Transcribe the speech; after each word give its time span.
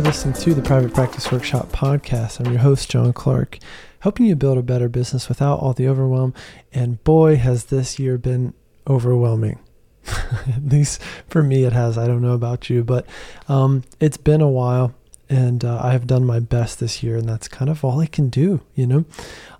You're 0.00 0.06
listening 0.06 0.32
to 0.32 0.54
the 0.54 0.62
Private 0.62 0.94
Practice 0.94 1.30
Workshop 1.30 1.68
podcast. 1.72 2.40
I'm 2.40 2.50
your 2.50 2.62
host, 2.62 2.90
John 2.90 3.12
Clark, 3.12 3.58
helping 3.98 4.24
you 4.24 4.34
build 4.34 4.56
a 4.56 4.62
better 4.62 4.88
business 4.88 5.28
without 5.28 5.60
all 5.60 5.74
the 5.74 5.88
overwhelm. 5.88 6.32
And 6.72 7.04
boy, 7.04 7.36
has 7.36 7.66
this 7.66 7.98
year 7.98 8.16
been 8.16 8.54
overwhelming. 8.88 9.58
At 10.06 10.64
least 10.64 11.02
for 11.28 11.42
me, 11.42 11.64
it 11.64 11.74
has. 11.74 11.98
I 11.98 12.06
don't 12.06 12.22
know 12.22 12.32
about 12.32 12.70
you, 12.70 12.82
but 12.82 13.04
um, 13.46 13.82
it's 14.00 14.16
been 14.16 14.40
a 14.40 14.48
while 14.48 14.94
and 15.30 15.64
uh, 15.64 15.80
I 15.80 15.92
have 15.92 16.08
done 16.08 16.26
my 16.26 16.40
best 16.40 16.80
this 16.80 17.04
year, 17.04 17.16
and 17.16 17.28
that's 17.28 17.46
kind 17.46 17.70
of 17.70 17.84
all 17.84 18.00
I 18.00 18.06
can 18.06 18.28
do, 18.28 18.60
you 18.74 18.84
know. 18.84 19.04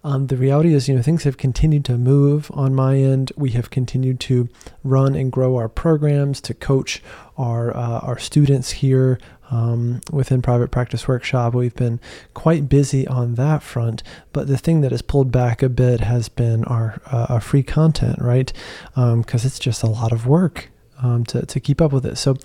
Um, 0.03 0.27
the 0.27 0.37
reality 0.37 0.75
is, 0.75 0.89
you 0.89 0.97
know, 0.97 1.03
things 1.03 1.23
have 1.23 1.37
continued 1.37 1.85
to 1.85 1.97
move 1.97 2.51
on 2.53 2.75
my 2.75 2.97
end. 2.97 3.31
We 3.37 3.51
have 3.51 3.71
continued 3.71 4.19
to 4.21 4.49
run 4.83 5.15
and 5.15 5.31
grow 5.31 5.57
our 5.57 5.69
programs, 5.69 6.41
to 6.43 6.55
coach 6.55 7.03
our 7.39 7.75
uh, 7.75 8.01
our 8.01 8.19
students 8.19 8.71
here 8.73 9.21
um, 9.53 10.01
within 10.11 10.43
Private 10.43 10.73
Practice 10.73 11.07
Workshop. 11.07 11.55
We've 11.55 11.75
been 11.75 12.01
quite 12.35 12.69
busy 12.69 13.07
on 13.07 13.37
that 13.37 13.63
front, 13.63 14.03
but 14.33 14.49
the 14.49 14.59
thing 14.59 14.81
that 14.81 14.91
has 14.91 15.03
pulled 15.03 15.31
back 15.31 15.63
a 15.63 15.69
bit 15.69 16.01
has 16.01 16.29
been 16.29 16.65
our 16.65 17.01
uh, 17.07 17.27
our 17.29 17.41
free 17.41 17.63
content, 17.63 18.19
right? 18.21 18.53
Because 18.97 19.45
um, 19.45 19.47
it's 19.47 19.61
just 19.61 19.85
a 19.85 19.89
lot 19.89 20.11
of 20.11 20.27
work 20.27 20.71
um, 21.03 21.25
to, 21.27 21.45
to 21.47 21.61
keep 21.61 21.81
up 21.81 21.93
with 21.93 22.07
it. 22.07 22.17
So 22.17 22.37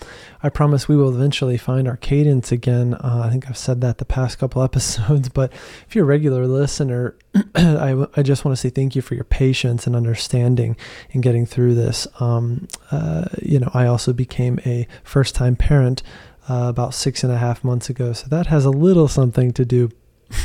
I 0.42 0.50
promise 0.50 0.88
we 0.88 0.96
will 0.96 1.14
eventually 1.14 1.58
find 1.58 1.88
our 1.88 1.98
cadence 1.98 2.52
again. 2.52 2.94
Uh, 2.96 3.24
I 3.26 3.30
think 3.30 3.48
I've 3.50 3.58
said 3.58 3.82
that 3.82 3.98
the 3.98 4.06
past 4.06 4.40
couple 4.40 4.64
episodes, 4.70 5.30
but 5.30 5.52
if 5.88 5.96
you're 5.96 6.06
a 6.06 6.08
regular 6.08 6.48
listener, 6.48 7.16
I, 7.56 8.06
I 8.16 8.24
just 8.24 8.46
want 8.46 8.56
to 8.56 8.62
say 8.62 8.70
thank 8.70 8.96
you 8.96 9.02
for 9.02 9.16
your 9.16 9.24
patience 9.24 9.86
and 9.88 9.96
understanding 9.96 10.78
in 11.12 11.22
getting 11.22 11.46
through 11.46 11.76
this. 11.76 12.08
Um, 12.20 12.68
uh, 12.92 13.26
you 13.42 13.60
know, 13.60 13.70
I 13.74 13.86
also 13.88 14.14
became 14.14 14.60
a 14.66 14.88
first 15.04 15.36
time 15.36 15.56
parent 15.56 16.02
uh, 16.50 16.68
about 16.70 16.94
six 16.94 17.24
and 17.24 17.34
a 17.34 17.38
half 17.38 17.64
months 17.64 17.90
ago. 17.90 18.14
So 18.14 18.28
that 18.28 18.48
has 18.48 18.66
a 18.66 18.70
little 18.70 19.08
something 19.08 19.52
to 19.54 19.66
do 19.66 19.90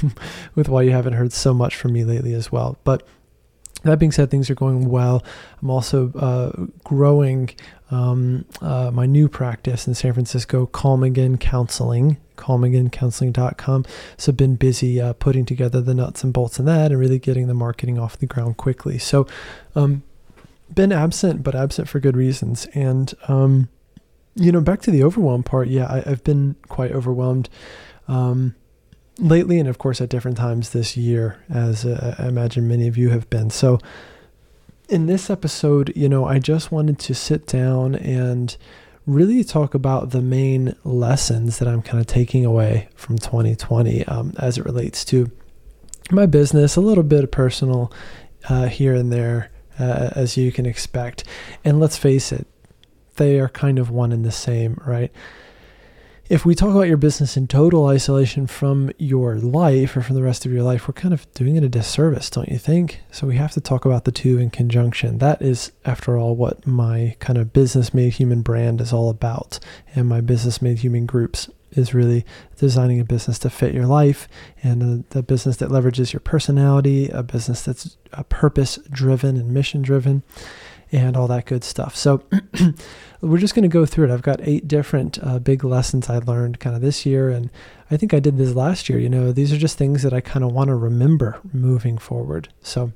with 0.55 0.69
why 0.69 0.83
you 0.83 0.91
haven't 0.91 1.15
heard 1.15 1.33
so 1.33 1.55
much 1.55 1.77
from 1.77 1.93
me 1.93 2.05
lately 2.05 2.35
as 2.35 2.51
well. 2.51 2.79
But 2.85 3.07
that 3.83 3.99
being 3.99 4.13
said, 4.13 4.31
things 4.31 4.51
are 4.51 4.55
going 4.55 4.89
well. 4.89 5.25
I'm 5.63 5.71
also 5.71 6.13
uh, 6.13 6.67
growing 6.85 7.51
um, 7.91 8.45
uh, 8.61 8.91
my 8.93 9.07
new 9.07 9.29
practice 9.29 9.87
in 9.87 9.95
San 9.95 10.13
Francisco, 10.13 10.67
Calm 10.67 11.03
Again 11.03 11.39
Counseling, 11.39 12.19
calmagaincounseling.com. 12.37 13.85
So, 14.17 14.33
been 14.33 14.57
busy 14.57 15.01
uh, 15.01 15.13
putting 15.15 15.45
together 15.45 15.81
the 15.81 15.95
nuts 15.95 16.23
and 16.23 16.33
bolts 16.33 16.59
of 16.59 16.65
that 16.67 16.93
and 16.93 17.01
really 17.01 17.19
getting 17.19 17.49
the 17.49 17.55
marketing 17.55 17.99
off 17.99 18.17
the 18.17 18.27
ground 18.27 18.57
quickly. 18.57 18.99
So, 18.99 19.27
um, 19.75 20.03
been 20.73 20.93
absent, 20.93 21.43
but 21.43 21.55
absent 21.55 21.89
for 21.89 22.01
good 22.01 22.17
reasons. 22.17 22.67
And, 22.75 23.13
um, 23.29 23.69
you 24.37 24.53
know, 24.53 24.61
back 24.61 24.81
to 24.83 24.91
the 24.91 25.03
overwhelm 25.03 25.43
part, 25.43 25.69
yeah, 25.69 25.87
I, 25.91 26.09
have 26.09 26.23
been 26.23 26.57
quite 26.69 26.93
overwhelmed. 26.93 27.49
Um, 28.07 28.55
lately, 29.19 29.59
and 29.59 29.69
of 29.69 29.79
course 29.79 30.01
at 30.01 30.09
different 30.09 30.37
times 30.37 30.71
this 30.71 30.97
year, 30.97 31.43
as 31.49 31.85
uh, 31.85 32.17
I 32.19 32.29
imagine 32.29 32.67
many 32.67 32.87
of 32.89 32.97
you 32.97 33.11
have 33.11 33.29
been. 33.31 33.51
So, 33.51 33.79
in 34.91 35.07
this 35.07 35.31
episode, 35.31 35.93
you 35.95 36.09
know, 36.09 36.25
I 36.25 36.39
just 36.41 36.73
wanted 36.73 36.99
to 37.01 37.15
sit 37.15 37.47
down 37.47 37.95
and 37.95 38.57
really 39.07 39.45
talk 39.45 39.73
about 39.73 40.11
the 40.11 40.21
main 40.21 40.75
lessons 40.85 41.59
that 41.59 41.69
I'm 41.69 41.81
kind 41.81 42.01
of 42.01 42.07
taking 42.07 42.45
away 42.45 42.89
from 42.97 43.17
2020 43.17 44.05
um, 44.07 44.35
as 44.39 44.59
it 44.59 44.65
relates 44.65 45.05
to 45.07 45.31
my 46.11 46.27
business, 46.27 46.75
a 46.75 46.81
little 46.81 47.05
bit 47.05 47.23
of 47.23 47.31
personal 47.31 47.93
uh, 48.49 48.67
here 48.67 48.95
and 48.95 49.13
there, 49.13 49.51
uh, 49.79 50.11
as 50.17 50.37
you 50.37 50.51
can 50.51 50.67
expect. 50.67 51.23
And 51.65 51.79
let's 51.79 51.97
face 51.97 52.33
it, 52.33 52.47
they 53.17 53.39
are 53.39 53.49
kind 53.49 53.79
of 53.79 53.91
one 53.91 54.13
and 54.13 54.25
the 54.25 54.33
same, 54.33 54.81
right? 54.85 55.13
If 56.31 56.47
we 56.47 56.55
talk 56.55 56.71
about 56.71 56.87
your 56.87 56.97
business 56.97 57.37
in 57.37 57.49
total 57.49 57.87
isolation 57.87 58.47
from 58.47 58.93
your 58.99 59.35
life 59.35 59.97
or 59.97 60.01
from 60.01 60.15
the 60.15 60.23
rest 60.23 60.47
of 60.47 60.53
your 60.53 60.63
life, 60.63 60.87
we're 60.87 60.95
kind 60.95 61.13
of 61.13 61.31
doing 61.35 61.57
it 61.57 61.65
a 61.65 61.69
disservice, 61.69 62.31
don't 62.31 62.49
you 62.49 62.57
think? 62.57 63.01
So 63.11 63.27
we 63.27 63.35
have 63.35 63.51
to 63.53 63.61
talk 63.61 63.85
about 63.85 64.05
the 64.05 64.13
two 64.13 64.39
in 64.39 64.51
conjunction. 64.51 65.19
That 65.19 65.43
is, 65.43 65.73
after 65.85 66.17
all, 66.17 66.37
what 66.37 66.65
my 66.69 67.17
kind 67.19 67.37
of 67.37 67.53
business 67.53 67.93
made 67.93 68.13
human 68.13 68.43
brand 68.43 68.81
is 68.81 68.93
all 68.93 69.11
about. 69.11 69.59
And 69.97 70.09
my 70.09 70.21
business 70.21 70.63
made 70.63 70.79
human 70.79 71.05
groups 71.05 71.51
is 71.73 71.95
really 71.95 72.25
designing 72.57 73.01
a 73.01 73.05
business 73.05 73.41
to 73.41 73.51
fit 73.51 73.75
your 73.75 73.87
life 73.87 74.29
and 74.63 75.05
uh, 75.13 75.17
a, 75.17 75.19
a 75.19 75.23
business 75.23 75.57
that 75.57 75.71
leverages 75.71 76.13
your 76.13 76.21
personality, 76.21 77.09
a 77.09 77.25
business 77.25 77.63
that's 77.63 77.97
uh, 78.13 78.23
purpose 78.25 78.79
driven 78.93 79.37
and 79.37 79.53
mission 79.53 79.83
driven 79.83 80.23
and 80.93 81.17
all 81.17 81.29
that 81.29 81.47
good 81.47 81.65
stuff. 81.65 81.97
So 81.97 82.23
we're 83.21 83.39
just 83.39 83.55
going 83.55 83.63
to 83.63 83.69
go 83.69 83.87
through 83.87 84.11
it. 84.11 84.13
I've 84.13 84.23
got 84.23 84.41
eight 84.43 84.67
different 84.67 85.19
uh, 85.23 85.39
big 85.39 85.65
lessons 85.65 86.09
I 86.09 86.19
learned 86.19 86.61
kind 86.61 86.75
of 86.75 86.83
this 86.83 87.07
year, 87.07 87.31
and 87.31 87.51
I 87.91 87.97
think 87.97 88.15
I 88.15 88.21
did 88.21 88.39
this 88.39 88.55
last 88.55 88.89
year. 88.89 88.99
You 88.99 89.09
know, 89.09 89.33
these 89.33 89.53
are 89.53 89.59
just 89.59 89.79
things 89.79 90.03
that 90.03 90.13
I 90.13 90.21
kind 90.21 90.45
of 90.45 90.53
want 90.53 90.69
to 90.69 90.75
remember 90.75 91.41
moving 91.53 91.99
forward. 91.99 92.49
So 92.63 92.93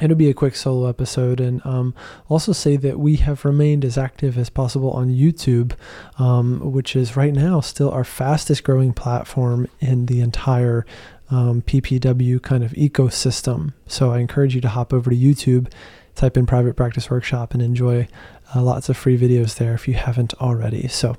it'll 0.00 0.16
be 0.16 0.30
a 0.30 0.34
quick 0.34 0.54
solo 0.54 0.88
episode 0.88 1.40
and 1.40 1.64
um, 1.64 1.94
also 2.28 2.52
say 2.52 2.76
that 2.76 2.98
we 2.98 3.16
have 3.16 3.44
remained 3.44 3.84
as 3.84 3.98
active 3.98 4.38
as 4.38 4.48
possible 4.48 4.90
on 4.92 5.08
youtube 5.08 5.72
um, 6.18 6.72
which 6.72 6.94
is 6.94 7.16
right 7.16 7.32
now 7.32 7.60
still 7.60 7.90
our 7.90 8.04
fastest 8.04 8.64
growing 8.64 8.92
platform 8.92 9.66
in 9.80 10.06
the 10.06 10.20
entire 10.20 10.86
um, 11.30 11.62
ppw 11.62 12.40
kind 12.42 12.62
of 12.62 12.72
ecosystem 12.72 13.72
so 13.86 14.12
i 14.12 14.18
encourage 14.18 14.54
you 14.54 14.60
to 14.60 14.68
hop 14.68 14.92
over 14.92 15.10
to 15.10 15.16
youtube 15.16 15.70
type 16.18 16.36
in 16.36 16.46
private 16.46 16.76
practice 16.76 17.08
workshop 17.08 17.54
and 17.54 17.62
enjoy 17.62 18.08
uh, 18.54 18.60
lots 18.60 18.88
of 18.88 18.96
free 18.96 19.16
videos 19.16 19.56
there 19.56 19.72
if 19.72 19.86
you 19.88 19.94
haven't 19.94 20.34
already. 20.34 20.88
So 20.88 21.16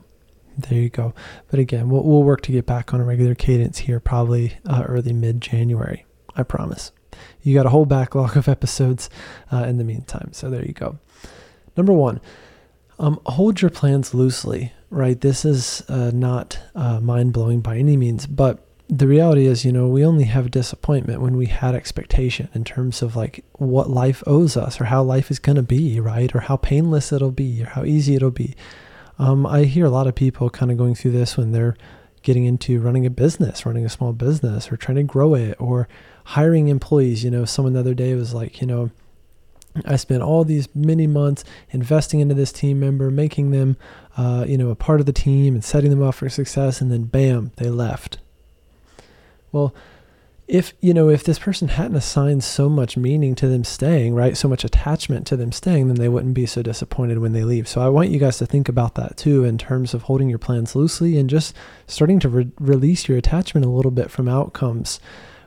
there 0.57 0.77
you 0.77 0.89
go. 0.89 1.13
But 1.49 1.59
again, 1.59 1.89
we'll, 1.89 2.03
we'll 2.03 2.23
work 2.23 2.41
to 2.41 2.51
get 2.51 2.65
back 2.65 2.93
on 2.93 2.99
a 2.99 3.05
regular 3.05 3.33
cadence 3.33 3.79
here 3.79 3.99
probably 3.99 4.57
uh, 4.65 4.83
early 4.85 5.13
mid 5.13 5.41
January. 5.41 6.05
I 6.35 6.43
promise. 6.43 6.91
You 7.41 7.53
got 7.53 7.65
a 7.65 7.69
whole 7.69 7.85
backlog 7.85 8.37
of 8.37 8.47
episodes 8.47 9.09
uh, 9.51 9.63
in 9.63 9.77
the 9.77 9.83
meantime. 9.83 10.29
So 10.33 10.49
there 10.49 10.65
you 10.65 10.73
go. 10.73 10.99
Number 11.75 11.93
one, 11.93 12.19
um, 12.99 13.19
hold 13.25 13.61
your 13.61 13.71
plans 13.71 14.13
loosely, 14.13 14.73
right? 14.89 15.19
This 15.19 15.45
is 15.45 15.81
uh, 15.87 16.11
not 16.13 16.59
uh, 16.75 16.99
mind 16.99 17.33
blowing 17.33 17.61
by 17.61 17.77
any 17.77 17.95
means, 17.95 18.27
but 18.27 18.65
the 18.89 19.07
reality 19.07 19.45
is, 19.45 19.63
you 19.63 19.71
know, 19.71 19.87
we 19.87 20.03
only 20.03 20.23
have 20.23 20.49
disappointment 20.49 21.21
when 21.21 21.37
we 21.37 21.45
had 21.45 21.75
expectation 21.75 22.49
in 22.55 22.63
terms 22.63 23.03
of 23.03 23.15
like 23.15 23.45
what 23.53 23.87
life 23.87 24.23
owes 24.25 24.57
us 24.57 24.81
or 24.81 24.85
how 24.85 25.03
life 25.03 25.29
is 25.29 25.37
going 25.37 25.57
to 25.57 25.63
be, 25.63 25.99
right? 25.99 26.33
Or 26.33 26.39
how 26.39 26.57
painless 26.57 27.11
it'll 27.11 27.29
be 27.29 27.61
or 27.61 27.67
how 27.67 27.85
easy 27.85 28.15
it'll 28.15 28.31
be. 28.31 28.55
Um, 29.19 29.45
I 29.45 29.65
hear 29.65 29.85
a 29.85 29.91
lot 29.91 30.07
of 30.07 30.15
people 30.15 30.49
kind 30.49 30.71
of 30.71 30.77
going 30.77 30.95
through 30.95 31.11
this 31.11 31.37
when 31.37 31.51
they're 31.51 31.77
getting 32.23 32.45
into 32.45 32.79
running 32.79 33.05
a 33.05 33.11
business, 33.11 33.63
running 33.63 33.85
a 33.85 33.89
small 33.89 34.11
business, 34.11 34.71
or 34.71 34.77
trying 34.77 34.95
to 34.97 35.03
grow 35.03 35.35
it, 35.35 35.55
or 35.59 35.87
hiring 36.23 36.67
employees. 36.67 37.23
You 37.23 37.29
know, 37.29 37.45
someone 37.45 37.73
the 37.73 37.81
other 37.81 37.93
day 37.93 38.15
was 38.15 38.33
like, 38.33 38.59
you 38.59 38.65
know, 38.65 38.89
I 39.85 39.97
spent 39.97 40.23
all 40.23 40.43
these 40.43 40.67
many 40.73 41.05
months 41.05 41.43
investing 41.69 42.21
into 42.21 42.33
this 42.33 42.51
team 42.51 42.79
member, 42.79 43.11
making 43.11 43.51
them, 43.51 43.77
uh, 44.17 44.45
you 44.47 44.57
know, 44.57 44.69
a 44.69 44.75
part 44.75 44.99
of 44.99 45.05
the 45.05 45.13
team 45.13 45.53
and 45.53 45.63
setting 45.63 45.91
them 45.91 46.01
up 46.01 46.15
for 46.15 46.27
success, 46.27 46.81
and 46.81 46.91
then 46.91 47.03
bam, 47.03 47.51
they 47.57 47.69
left 47.69 48.17
well, 49.51 49.73
if 50.49 50.73
you 50.81 50.95
know 50.95 51.09
if 51.09 51.23
this 51.23 51.37
person 51.37 51.67
hadn't 51.67 51.95
assigned 51.95 52.43
so 52.43 52.67
much 52.67 52.97
meaning 52.97 53.35
to 53.35 53.47
them 53.47 53.63
staying 53.63 54.15
right 54.15 54.35
so 54.35 54.47
much 54.47 54.63
attachment 54.63 55.27
to 55.27 55.37
them 55.37 55.51
staying 55.51 55.87
then 55.87 55.95
they 55.97 56.09
wouldn't 56.09 56.33
be 56.33 56.47
so 56.47 56.63
disappointed 56.63 57.19
when 57.19 57.33
they 57.33 57.43
leave. 57.43 57.67
So 57.67 57.81
i 57.81 57.87
want 57.87 58.09
you 58.09 58.19
guys 58.19 58.39
to 58.39 58.47
think 58.47 58.67
about 58.67 58.95
that 58.95 59.15
too 59.15 59.43
in 59.43 59.59
terms 59.59 59.93
of 59.93 60.03
holding 60.03 60.27
your 60.27 60.39
plans 60.39 60.75
loosely 60.75 61.17
and 61.19 61.29
just 61.29 61.55
starting 61.85 62.19
to 62.21 62.29
re- 62.29 62.51
release 62.59 63.07
your 63.07 63.17
attachment 63.17 63.65
a 63.65 63.69
little 63.69 63.91
bit 63.91 64.09
from 64.09 64.27
outcomes. 64.27 64.99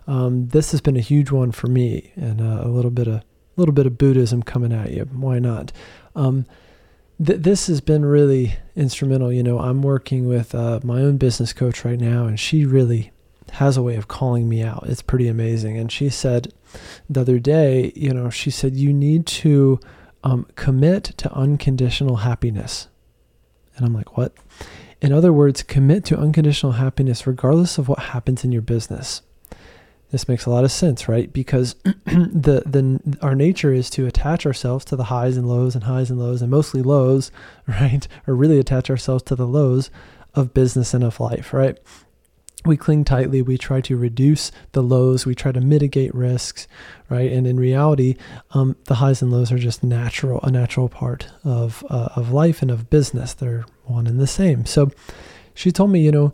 Um, 0.07 0.49
this 0.49 0.71
has 0.71 0.81
been 0.81 0.97
a 0.97 1.01
huge 1.01 1.33
one 1.33 1.51
for 1.51 1.67
me 1.67 2.13
and 2.15 2.41
uh, 2.41 2.63
a 2.63 2.69
little 2.69 2.91
bit 2.93 3.09
of 3.09 3.15
a 3.15 3.25
little 3.57 3.75
bit 3.75 3.87
of 3.87 3.99
buddhism 3.99 4.43
coming 4.43 4.73
at 4.73 4.93
you. 4.93 5.05
Why 5.13 5.41
not? 5.41 5.73
Um, 6.15 6.47
th- 7.25 7.41
this 7.41 7.67
has 7.67 7.81
been 7.81 8.05
really 8.05 8.57
instrumental. 8.77 9.33
You 9.33 9.43
know 9.43 9.59
i'm 9.59 9.83
working 9.83 10.29
with 10.29 10.55
uh, 10.55 10.79
my 10.85 11.01
own 11.01 11.17
business 11.17 11.53
coach 11.53 11.85
right 11.85 11.99
now 11.99 12.27
and 12.27 12.39
she 12.39 12.65
really 12.65 13.12
has 13.53 13.77
a 13.77 13.83
way 13.83 13.97
of 13.97 14.09
calling 14.09 14.49
me 14.49 14.63
out. 14.63 14.85
It's 14.87 15.03
pretty 15.03 15.29
amazing. 15.29 15.77
And 15.77 15.91
she 15.91 16.09
said 16.09 16.53
the 17.09 17.21
other 17.21 17.39
day, 17.39 17.93
you 17.95 18.13
know, 18.13 18.31
she 18.31 18.51
said, 18.51 18.75
you 18.75 18.93
need 18.93 19.27
to 19.27 19.81
um, 20.25 20.47
commit 20.57 21.05
to 21.05 21.33
unconditional 21.33 22.17
happiness. 22.17 22.89
And 23.77 23.87
I'm 23.87 23.95
like, 23.95 24.17
what? 24.17 24.35
In 25.01 25.13
other 25.13 25.33
words, 25.33 25.63
commit 25.63 26.05
to 26.07 26.19
unconditional 26.19 26.73
happiness 26.73 27.27
regardless 27.27 27.79
of 27.79 27.89
what 27.89 27.99
happens 27.99 28.45
in 28.45 28.53
your 28.53 28.63
business. 28.63 29.23
This 30.13 30.29
makes 30.29 30.45
a 30.45 30.51
lot 30.51 30.63
of 30.63 30.71
sense, 30.71 31.09
right? 31.09 31.33
Because 31.33 31.75
the 32.05 32.63
the 32.67 33.19
our 33.23 33.35
nature 33.35 33.73
is 33.73 33.89
to 33.91 34.07
attach 34.07 34.45
ourselves 34.45 34.85
to 34.87 34.97
the 34.97 35.05
highs 35.05 35.39
and 35.39 35.49
lows 35.49 35.75
and 35.75 35.85
highs 35.85 36.11
and 36.11 36.21
lows 36.21 36.43
and 36.43 36.51
mostly 36.51 36.83
lows, 36.83 37.33
right? 37.67 38.07
Or 38.27 38.35
really 38.35 38.59
attach 38.59 38.91
ourselves 38.91 39.23
to 39.25 39.35
the 39.35 39.47
lows 39.47 39.91
of 40.35 40.55
business 40.55 40.95
and 40.95 41.03
of 41.03 41.19
life, 41.19 41.53
right? 41.53 41.79
We 42.65 42.77
cling 42.77 43.05
tightly 43.05 43.43
we 43.43 43.59
try 43.59 43.81
to 43.81 43.97
reduce 43.97 44.51
the 44.73 44.83
lows 44.83 45.27
we 45.27 45.35
try 45.35 45.53
to 45.53 45.61
mitigate 45.61 46.15
risks 46.15 46.69
right 47.09 47.33
and 47.33 47.47
in 47.47 47.59
reality 47.59 48.17
um, 48.53 48.77
the 48.85 48.97
highs 48.97 49.23
and 49.23 49.33
lows 49.33 49.51
are 49.53 49.59
just 49.59 49.83
natural 49.83 50.41
a 50.43 50.51
natural 50.51 50.89
part 50.89 51.29
of 51.45 51.85
uh, 51.91 52.09
of 52.17 52.33
life 52.33 52.63
and 52.63 52.71
of 52.71 52.91
business 52.91 53.35
they're 53.35 53.65
one 53.85 54.07
and 54.07 54.21
the 54.21 54.27
same 54.27 54.65
so 54.65 54.91
she 55.55 55.71
told 55.71 55.91
me 55.91 56.01
you 56.01 56.13
know 56.13 56.33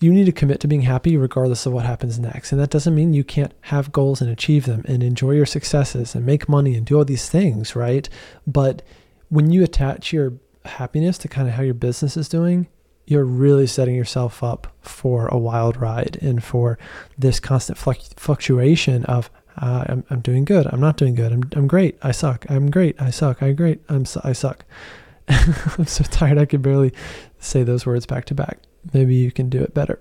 you 0.00 0.12
need 0.12 0.26
to 0.26 0.32
commit 0.32 0.60
to 0.60 0.68
being 0.68 0.82
happy 0.82 1.16
regardless 1.16 1.64
of 1.64 1.72
what 1.72 1.86
happens 1.86 2.18
next. 2.18 2.52
And 2.52 2.60
that 2.60 2.68
doesn't 2.68 2.94
mean 2.94 3.14
you 3.14 3.24
can't 3.24 3.54
have 3.62 3.92
goals 3.92 4.20
and 4.20 4.30
achieve 4.30 4.66
them 4.66 4.84
and 4.86 5.02
enjoy 5.02 5.30
your 5.30 5.46
successes 5.46 6.14
and 6.14 6.26
make 6.26 6.48
money 6.48 6.74
and 6.74 6.84
do 6.84 6.98
all 6.98 7.06
these 7.06 7.30
things, 7.30 7.74
right? 7.74 8.06
But 8.46 8.82
when 9.30 9.50
you 9.50 9.62
attach 9.62 10.12
your 10.12 10.34
happiness 10.64 11.16
to 11.18 11.28
kind 11.28 11.48
of 11.48 11.54
how 11.54 11.62
your 11.62 11.74
business 11.74 12.16
is 12.16 12.28
doing, 12.28 12.66
you're 13.06 13.24
really 13.24 13.66
setting 13.66 13.94
yourself 13.94 14.42
up 14.42 14.74
for 14.80 15.28
a 15.28 15.38
wild 15.38 15.76
ride 15.76 16.18
and 16.22 16.42
for 16.42 16.78
this 17.18 17.40
constant 17.40 17.78
fluctuation 17.78 19.04
of 19.04 19.30
uh, 19.56 19.84
I'm, 19.88 20.04
I'm 20.10 20.20
doing 20.20 20.44
good. 20.44 20.66
I'm 20.66 20.80
not 20.80 20.96
doing 20.96 21.14
good. 21.14 21.32
I'm, 21.32 21.42
I'm 21.54 21.66
great. 21.66 21.96
I 22.02 22.10
suck. 22.10 22.44
I'm 22.48 22.70
great. 22.70 23.00
I 23.00 23.10
suck. 23.10 23.42
I'm 23.42 23.54
great. 23.54 23.80
I'm 23.88 24.04
su- 24.04 24.20
I 24.24 24.32
suck. 24.32 24.64
I'm 25.28 25.86
so 25.86 26.04
tired. 26.04 26.38
I 26.38 26.44
can 26.44 26.60
barely 26.60 26.92
say 27.38 27.62
those 27.62 27.86
words 27.86 28.06
back 28.06 28.24
to 28.26 28.34
back. 28.34 28.58
Maybe 28.92 29.14
you 29.14 29.30
can 29.30 29.48
do 29.48 29.62
it 29.62 29.72
better. 29.72 29.98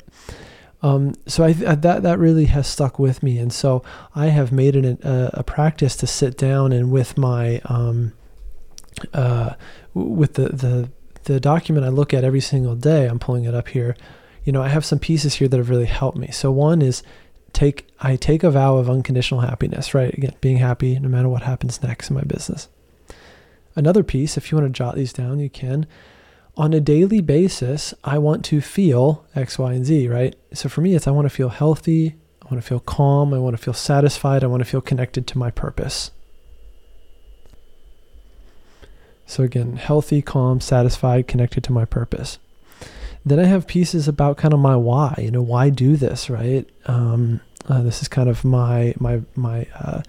Um, 0.82 1.14
so 1.28 1.46
I, 1.46 1.54
that 1.54 2.04
that 2.04 2.20
really 2.20 2.46
has 2.46 2.68
stuck 2.68 3.00
with 3.00 3.24
me, 3.24 3.38
and 3.38 3.54
so 3.54 3.84
I 4.16 4.28
have 4.28 4.52
made 4.52 4.76
it 4.76 5.02
a, 5.02 5.40
a 5.40 5.44
practice 5.44 5.96
to 5.98 6.08
sit 6.08 6.38
down 6.38 6.74
and 6.74 6.92
with 6.92 7.18
my 7.18 7.62
um, 7.66 8.12
uh, 9.14 9.54
with 9.94 10.34
the 10.34 10.50
the 10.50 10.90
the 11.24 11.40
document 11.40 11.86
I 11.86 11.90
look 11.90 12.14
at 12.14 12.24
every 12.24 12.42
single 12.42 12.76
day. 12.76 13.08
I'm 13.08 13.20
pulling 13.20 13.46
it 13.46 13.56
up 13.56 13.70
here. 13.70 13.96
You 14.44 14.52
know, 14.52 14.62
I 14.62 14.70
have 14.70 14.86
some 14.86 15.00
pieces 15.00 15.36
here 15.36 15.48
that 15.48 15.58
have 15.58 15.70
really 15.70 15.86
helped 15.86 16.18
me. 16.18 16.32
So 16.32 16.52
one 16.52 16.82
is 16.82 17.04
take 17.54 17.88
I 18.00 18.16
take 18.16 18.44
a 18.44 18.52
vow 18.52 18.78
of 18.78 18.90
unconditional 18.90 19.42
happiness, 19.42 19.94
right? 19.94 20.14
Again, 20.14 20.36
being 20.42 20.58
happy 20.58 21.00
no 21.00 21.08
matter 21.08 21.30
what 21.30 21.44
happens 21.44 21.82
next 21.82 22.10
in 22.10 22.16
my 22.16 22.24
business. 22.24 22.68
Another 23.76 24.04
piece, 24.04 24.38
if 24.38 24.52
you 24.52 24.58
want 24.58 24.74
to 24.74 24.78
jot 24.78 24.96
these 24.96 25.14
down, 25.14 25.40
you 25.40 25.50
can. 25.50 25.88
On 26.56 26.74
a 26.74 26.80
daily 26.80 27.22
basis, 27.22 27.94
I 28.04 28.20
want 28.20 28.46
to 28.46 28.62
feel 28.62 29.26
X, 29.36 29.58
Y, 29.58 29.74
and 29.74 29.86
Z, 29.86 30.08
right? 30.08 30.36
So 30.54 30.70
for 30.70 30.82
me, 30.82 30.94
it's 30.94 31.08
I 31.08 31.12
want 31.12 31.26
to 31.26 31.36
feel 31.36 31.50
healthy, 31.50 32.16
I 32.44 32.46
want 32.54 32.62
to 32.62 32.68
feel 32.68 32.80
calm, 32.80 33.34
I 33.34 33.40
want 33.40 33.58
to 33.58 33.64
feel 33.64 33.74
satisfied, 33.74 34.44
I 34.44 34.48
want 34.48 34.62
to 34.62 34.70
feel 34.70 34.82
connected 34.82 35.26
to 35.28 35.38
my 35.40 35.50
purpose. 35.50 36.12
So 39.26 39.44
again, 39.44 39.78
healthy, 39.78 40.22
calm, 40.22 40.60
satisfied, 40.60 41.28
connected 41.28 41.64
to 41.66 41.72
my 41.72 41.86
purpose. 41.86 42.40
Then 43.26 43.40
I 43.40 43.46
have 43.46 43.68
pieces 43.68 44.08
about 44.08 44.38
kind 44.38 44.54
of 44.54 44.60
my 44.60 44.76
why. 44.76 45.18
You 45.22 45.32
know, 45.32 45.42
why 45.42 45.70
do 45.70 45.96
this, 45.96 46.30
right? 46.30 46.70
Um, 46.86 47.40
uh, 47.70 47.82
this 47.82 48.02
is 48.02 48.08
kind 48.08 48.30
of 48.30 48.44
my 48.44 48.94
my 49.00 49.22
my 49.36 49.68
uh, 49.76 50.02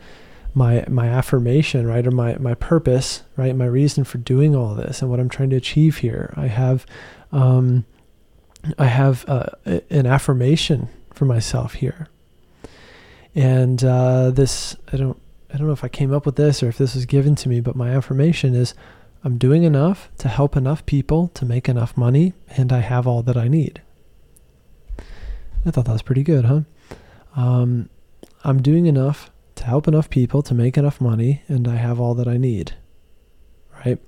my 0.52 0.84
my 0.88 1.08
affirmation, 1.08 1.86
right, 1.86 2.06
or 2.06 2.10
my 2.10 2.36
my 2.38 2.54
purpose, 2.54 3.22
right, 3.36 3.54
my 3.54 3.66
reason 3.66 4.04
for 4.04 4.18
doing 4.18 4.56
all 4.56 4.74
this 4.74 5.00
and 5.00 5.10
what 5.10 5.20
I'm 5.20 5.28
trying 5.28 5.50
to 5.50 5.56
achieve 5.56 5.98
here. 5.98 6.34
I 6.36 6.48
have 6.48 6.84
um, 7.30 7.84
I 8.78 8.86
have 8.86 9.24
uh, 9.28 9.46
an 9.90 10.06
affirmation 10.06 10.88
for 11.12 11.24
myself 11.24 11.74
here, 11.74 12.08
and 13.34 13.84
uh, 13.84 14.30
this 14.30 14.76
I 14.92 14.96
don't 14.96 15.20
I 15.52 15.56
don't 15.56 15.68
know 15.68 15.72
if 15.72 15.84
I 15.84 15.88
came 15.88 16.12
up 16.12 16.26
with 16.26 16.34
this 16.34 16.64
or 16.64 16.68
if 16.68 16.78
this 16.78 16.96
was 16.96 17.06
given 17.06 17.36
to 17.36 17.48
me, 17.48 17.60
but 17.60 17.76
my 17.76 17.90
affirmation 17.90 18.56
is 18.56 18.74
I'm 19.24 19.38
doing 19.38 19.62
enough 19.62 20.10
to 20.18 20.28
help 20.28 20.54
enough 20.54 20.84
people 20.84 21.28
to 21.28 21.46
make 21.46 21.66
enough 21.66 21.96
money, 21.96 22.34
and 22.50 22.70
I 22.70 22.80
have 22.80 23.06
all 23.06 23.22
that 23.22 23.38
I 23.38 23.48
need. 23.48 23.80
I 25.64 25.70
thought 25.70 25.86
that 25.86 25.92
was 25.92 26.02
pretty 26.02 26.22
good, 26.22 26.44
huh? 26.44 26.60
Um, 27.34 27.88
I'm 28.44 28.60
doing 28.60 28.84
enough 28.84 29.30
to 29.54 29.64
help 29.64 29.88
enough 29.88 30.10
people 30.10 30.42
to 30.42 30.52
make 30.52 30.76
enough 30.76 31.00
money, 31.00 31.42
and 31.48 31.66
I 31.66 31.76
have 31.76 31.98
all 31.98 32.14
that 32.16 32.28
I 32.28 32.36
need. 32.36 32.74
Right? 33.84 33.98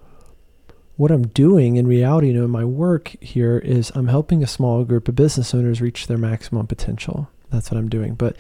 What 0.96 1.10
I'm 1.10 1.28
doing 1.28 1.76
in 1.76 1.86
reality, 1.86 2.26
you 2.28 2.34
know, 2.34 2.44
in 2.44 2.50
my 2.50 2.66
work 2.66 3.16
here 3.22 3.56
is 3.58 3.90
I'm 3.94 4.08
helping 4.08 4.42
a 4.42 4.46
small 4.46 4.84
group 4.84 5.08
of 5.08 5.16
business 5.16 5.54
owners 5.54 5.80
reach 5.80 6.08
their 6.08 6.18
maximum 6.18 6.66
potential. 6.66 7.30
That's 7.50 7.70
what 7.70 7.78
I'm 7.78 7.88
doing. 7.88 8.16
But, 8.16 8.36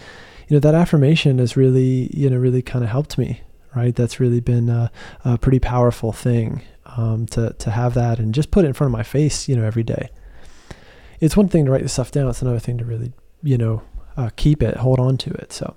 you 0.46 0.56
know, 0.56 0.60
that 0.60 0.74
affirmation 0.74 1.38
has 1.38 1.56
really, 1.56 2.10
you 2.14 2.28
know, 2.28 2.36
really 2.36 2.62
kind 2.62 2.84
of 2.84 2.90
helped 2.90 3.16
me 3.16 3.40
right? 3.76 3.94
That's 3.94 4.18
really 4.18 4.40
been 4.40 4.68
a, 4.68 4.90
a 5.24 5.38
pretty 5.38 5.60
powerful 5.60 6.10
thing 6.10 6.62
um, 6.86 7.26
to 7.26 7.52
to 7.52 7.70
have 7.70 7.94
that 7.94 8.18
and 8.18 8.34
just 8.34 8.50
put 8.50 8.64
it 8.64 8.68
in 8.68 8.72
front 8.72 8.88
of 8.88 8.92
my 8.92 9.02
face, 9.02 9.48
you 9.48 9.54
know, 9.54 9.64
every 9.64 9.84
day. 9.84 10.10
It's 11.20 11.36
one 11.36 11.48
thing 11.48 11.66
to 11.66 11.70
write 11.70 11.82
this 11.82 11.92
stuff 11.92 12.10
down; 12.10 12.28
it's 12.28 12.42
another 12.42 12.58
thing 12.58 12.78
to 12.78 12.84
really, 12.84 13.12
you 13.42 13.58
know, 13.58 13.82
uh, 14.16 14.30
keep 14.36 14.62
it, 14.62 14.78
hold 14.78 14.98
on 14.98 15.16
to 15.18 15.30
it. 15.30 15.52
So. 15.52 15.76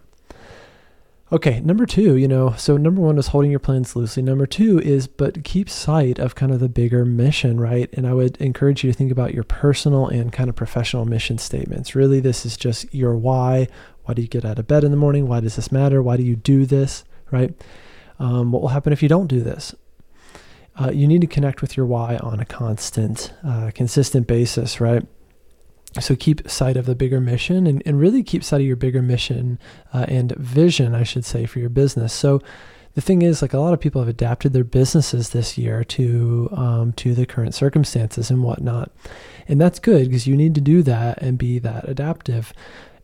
Okay, 1.32 1.60
number 1.60 1.86
two, 1.86 2.16
you 2.16 2.28
know, 2.28 2.54
so 2.54 2.76
number 2.76 3.02
one 3.02 3.20
is 3.20 3.28
holding 3.28 3.52
your 3.52 3.60
plans 3.60 3.96
loosely. 3.96 4.24
Number 4.24 4.48
two 4.48 4.80
is, 4.80 5.06
but 5.06 5.44
keep 5.44 5.70
sight 5.70 6.18
of 6.18 6.34
kind 6.34 6.52
of 6.52 6.60
the 6.60 6.68
bigger 6.68 7.06
mission, 7.06 7.60
right? 7.60 7.88
And 7.94 8.08
I 8.08 8.16
would 8.16 8.38
encourage 8.38 8.84
you 8.84 8.92
to 8.92 8.98
think 8.98 9.12
about 9.12 9.32
your 9.32 9.44
personal 9.44 10.08
and 10.08 10.34
kind 10.34 10.50
of 10.50 10.56
professional 10.56 11.06
mission 11.06 11.38
statements. 11.38 11.94
Really, 11.94 12.20
this 12.20 12.48
is 12.48 12.58
just 12.58 12.92
your 12.92 13.16
why. 13.16 13.68
Why 14.06 14.16
do 14.16 14.24
you 14.24 14.28
get 14.28 14.44
out 14.44 14.58
of 14.58 14.66
bed 14.66 14.84
in 14.84 14.90
the 14.90 14.98
morning? 14.98 15.28
Why 15.28 15.40
does 15.40 15.56
this 15.56 15.72
matter? 15.72 16.02
Why 16.02 16.18
do 16.18 16.24
you 16.24 16.36
do 16.36 16.66
this, 16.66 17.04
right? 17.30 17.54
Um, 18.20 18.52
what 18.52 18.62
will 18.62 18.70
happen 18.70 18.94
if 18.94 19.02
you 19.02 19.10
don't 19.10 19.28
do 19.28 19.42
this? 19.42 19.74
Uh, 20.80 20.92
you 20.92 21.08
need 21.08 21.22
to 21.22 21.28
connect 21.28 21.62
with 21.62 21.76
your 21.76 21.86
why 21.86 22.18
on 22.18 22.40
a 22.40 22.46
constant, 22.46 23.34
uh, 23.46 23.72
consistent 23.74 24.28
basis, 24.28 24.80
right? 24.80 25.06
So 26.00 26.16
keep 26.16 26.48
sight 26.50 26.78
of 26.78 26.86
the 26.86 26.96
bigger 26.96 27.20
mission 27.20 27.66
and, 27.66 27.82
and 27.86 28.00
really 28.00 28.24
keep 28.24 28.44
sight 28.44 28.62
of 28.62 28.68
your 28.68 28.76
bigger 28.76 29.02
mission 29.02 29.60
uh, 29.94 30.06
and 30.08 30.32
vision, 30.36 30.94
I 30.94 31.04
should 31.04 31.26
say, 31.26 31.46
for 31.46 31.60
your 31.60 31.70
business. 31.70 32.14
So 32.14 32.42
the 32.94 33.02
thing 33.02 33.22
is, 33.22 33.42
like 33.42 33.54
a 33.54 33.60
lot 33.60 33.74
of 33.74 33.80
people 33.80 34.02
have 34.02 34.10
adapted 34.10 34.54
their 34.54 34.64
businesses 34.64 35.30
this 35.30 35.58
year 35.58 35.84
to 35.86 36.50
um, 36.52 36.94
to 36.94 37.14
the 37.14 37.26
current 37.26 37.56
circumstances 37.56 38.30
and 38.30 38.44
whatnot, 38.44 38.92
and 39.48 39.62
that's 39.62 39.80
good 39.80 40.08
because 40.08 40.28
you 40.28 40.36
need 40.36 40.56
to 40.56 40.62
do 40.62 40.84
that 40.84 41.22
and 41.22 41.38
be 41.38 41.60
that 41.60 41.88
adaptive 41.88 42.52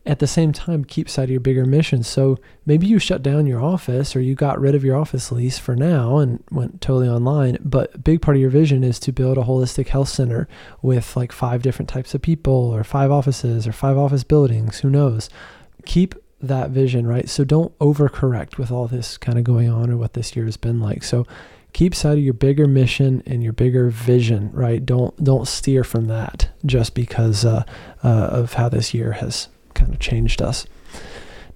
at 0.06 0.20
the 0.20 0.26
same 0.26 0.52
time 0.52 0.84
keep 0.84 1.08
sight 1.08 1.24
of 1.24 1.30
your 1.30 1.40
bigger 1.40 1.66
mission. 1.66 2.02
So 2.02 2.38
maybe 2.64 2.86
you 2.86 2.98
shut 2.98 3.22
down 3.22 3.46
your 3.46 3.62
office 3.62 4.14
or 4.14 4.20
you 4.20 4.34
got 4.34 4.60
rid 4.60 4.74
of 4.74 4.84
your 4.84 4.96
office 4.96 5.32
lease 5.32 5.58
for 5.58 5.74
now 5.74 6.18
and 6.18 6.42
went 6.50 6.80
totally 6.80 7.08
online, 7.08 7.58
but 7.60 7.94
a 7.94 7.98
big 7.98 8.22
part 8.22 8.36
of 8.36 8.40
your 8.40 8.50
vision 8.50 8.84
is 8.84 9.00
to 9.00 9.12
build 9.12 9.36
a 9.36 9.42
holistic 9.42 9.88
health 9.88 10.08
center 10.08 10.48
with 10.80 11.16
like 11.16 11.32
five 11.32 11.60
different 11.62 11.88
types 11.88 12.14
of 12.14 12.22
people 12.22 12.52
or 12.52 12.84
five 12.84 13.10
offices 13.10 13.66
or 13.66 13.72
five 13.72 13.98
office 13.98 14.22
buildings, 14.22 14.78
who 14.80 14.90
knows. 14.90 15.28
Keep 15.84 16.14
that 16.40 16.70
vision, 16.70 17.06
right? 17.06 17.28
So 17.28 17.42
don't 17.44 17.76
overcorrect 17.80 18.58
with 18.58 18.70
all 18.70 18.86
this 18.86 19.18
kind 19.18 19.38
of 19.38 19.44
going 19.44 19.68
on 19.68 19.90
or 19.90 19.96
what 19.96 20.12
this 20.12 20.36
year 20.36 20.44
has 20.44 20.56
been 20.56 20.80
like. 20.80 21.02
So 21.02 21.26
keep 21.72 21.94
sight 21.94 22.18
of 22.18 22.24
your 22.24 22.34
bigger 22.34 22.68
mission 22.68 23.22
and 23.26 23.42
your 23.42 23.52
bigger 23.52 23.90
vision, 23.90 24.50
right? 24.52 24.84
Don't 24.84 25.22
don't 25.22 25.48
steer 25.48 25.82
from 25.82 26.06
that 26.06 26.48
just 26.64 26.94
because 26.94 27.44
uh, 27.44 27.64
uh, 28.04 28.08
of 28.08 28.52
how 28.54 28.68
this 28.68 28.94
year 28.94 29.12
has 29.12 29.48
kind 29.76 29.92
of 29.92 30.00
changed 30.00 30.42
us. 30.42 30.66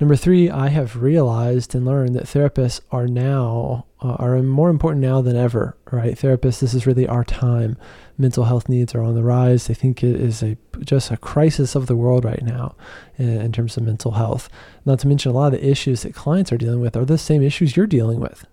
Number 0.01 0.17
three, 0.17 0.49
I 0.49 0.69
have 0.69 1.03
realized 1.03 1.75
and 1.75 1.85
learned 1.85 2.15
that 2.17 2.25
therapists 2.25 2.81
are 2.91 3.07
now 3.07 3.85
uh, 4.01 4.17
are 4.19 4.43
more 4.43 4.71
important 4.71 5.03
now 5.03 5.21
than 5.21 5.37
ever. 5.37 5.77
Right, 5.91 6.15
therapists. 6.15 6.61
This 6.61 6.73
is 6.73 6.87
really 6.87 7.07
our 7.07 7.25
time. 7.25 7.77
Mental 8.17 8.45
health 8.45 8.67
needs 8.69 8.95
are 8.95 9.03
on 9.03 9.15
the 9.15 9.23
rise. 9.23 9.67
They 9.67 9.75
think 9.75 10.03
it 10.03 10.19
is 10.19 10.43
a 10.43 10.57
just 10.81 11.11
a 11.11 11.19
crisis 11.19 11.75
of 11.75 11.87
the 11.87 11.97
world 11.97 12.25
right 12.25 12.43
now 12.43 12.75
in, 13.19 13.29
in 13.29 13.53
terms 13.53 13.77
of 13.77 13.83
mental 13.83 14.13
health. 14.13 14.49
Not 14.87 15.01
to 15.01 15.09
mention 15.09 15.33
a 15.33 15.35
lot 15.35 15.53
of 15.53 15.61
the 15.61 15.69
issues 15.69 16.03
that 16.03 16.15
clients 16.15 16.51
are 16.51 16.59
dealing 16.59 16.81
with 16.81 16.97
are 16.97 17.05
the 17.05 17.19
same 17.19 17.43
issues 17.43 17.77
you're 17.77 17.87
dealing 17.87 18.21
with, 18.21 18.47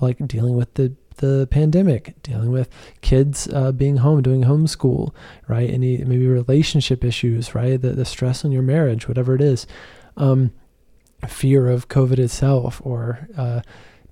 like 0.00 0.18
dealing 0.28 0.54
with 0.54 0.74
the 0.74 0.92
the 1.20 1.46
pandemic, 1.50 2.20
dealing 2.22 2.50
with 2.50 2.68
kids 3.00 3.48
uh, 3.52 3.72
being 3.72 3.98
home, 3.98 4.22
doing 4.22 4.42
homeschool, 4.42 5.14
right? 5.48 5.70
Any 5.70 5.98
maybe 5.98 6.26
relationship 6.26 7.04
issues, 7.04 7.54
right? 7.54 7.80
The, 7.80 7.90
the 7.90 8.04
stress 8.04 8.44
on 8.44 8.52
your 8.52 8.62
marriage, 8.62 9.06
whatever 9.06 9.34
it 9.34 9.40
is, 9.40 9.66
um, 10.16 10.52
fear 11.28 11.68
of 11.68 11.88
COVID 11.88 12.18
itself, 12.18 12.80
or 12.84 13.28
uh, 13.36 13.60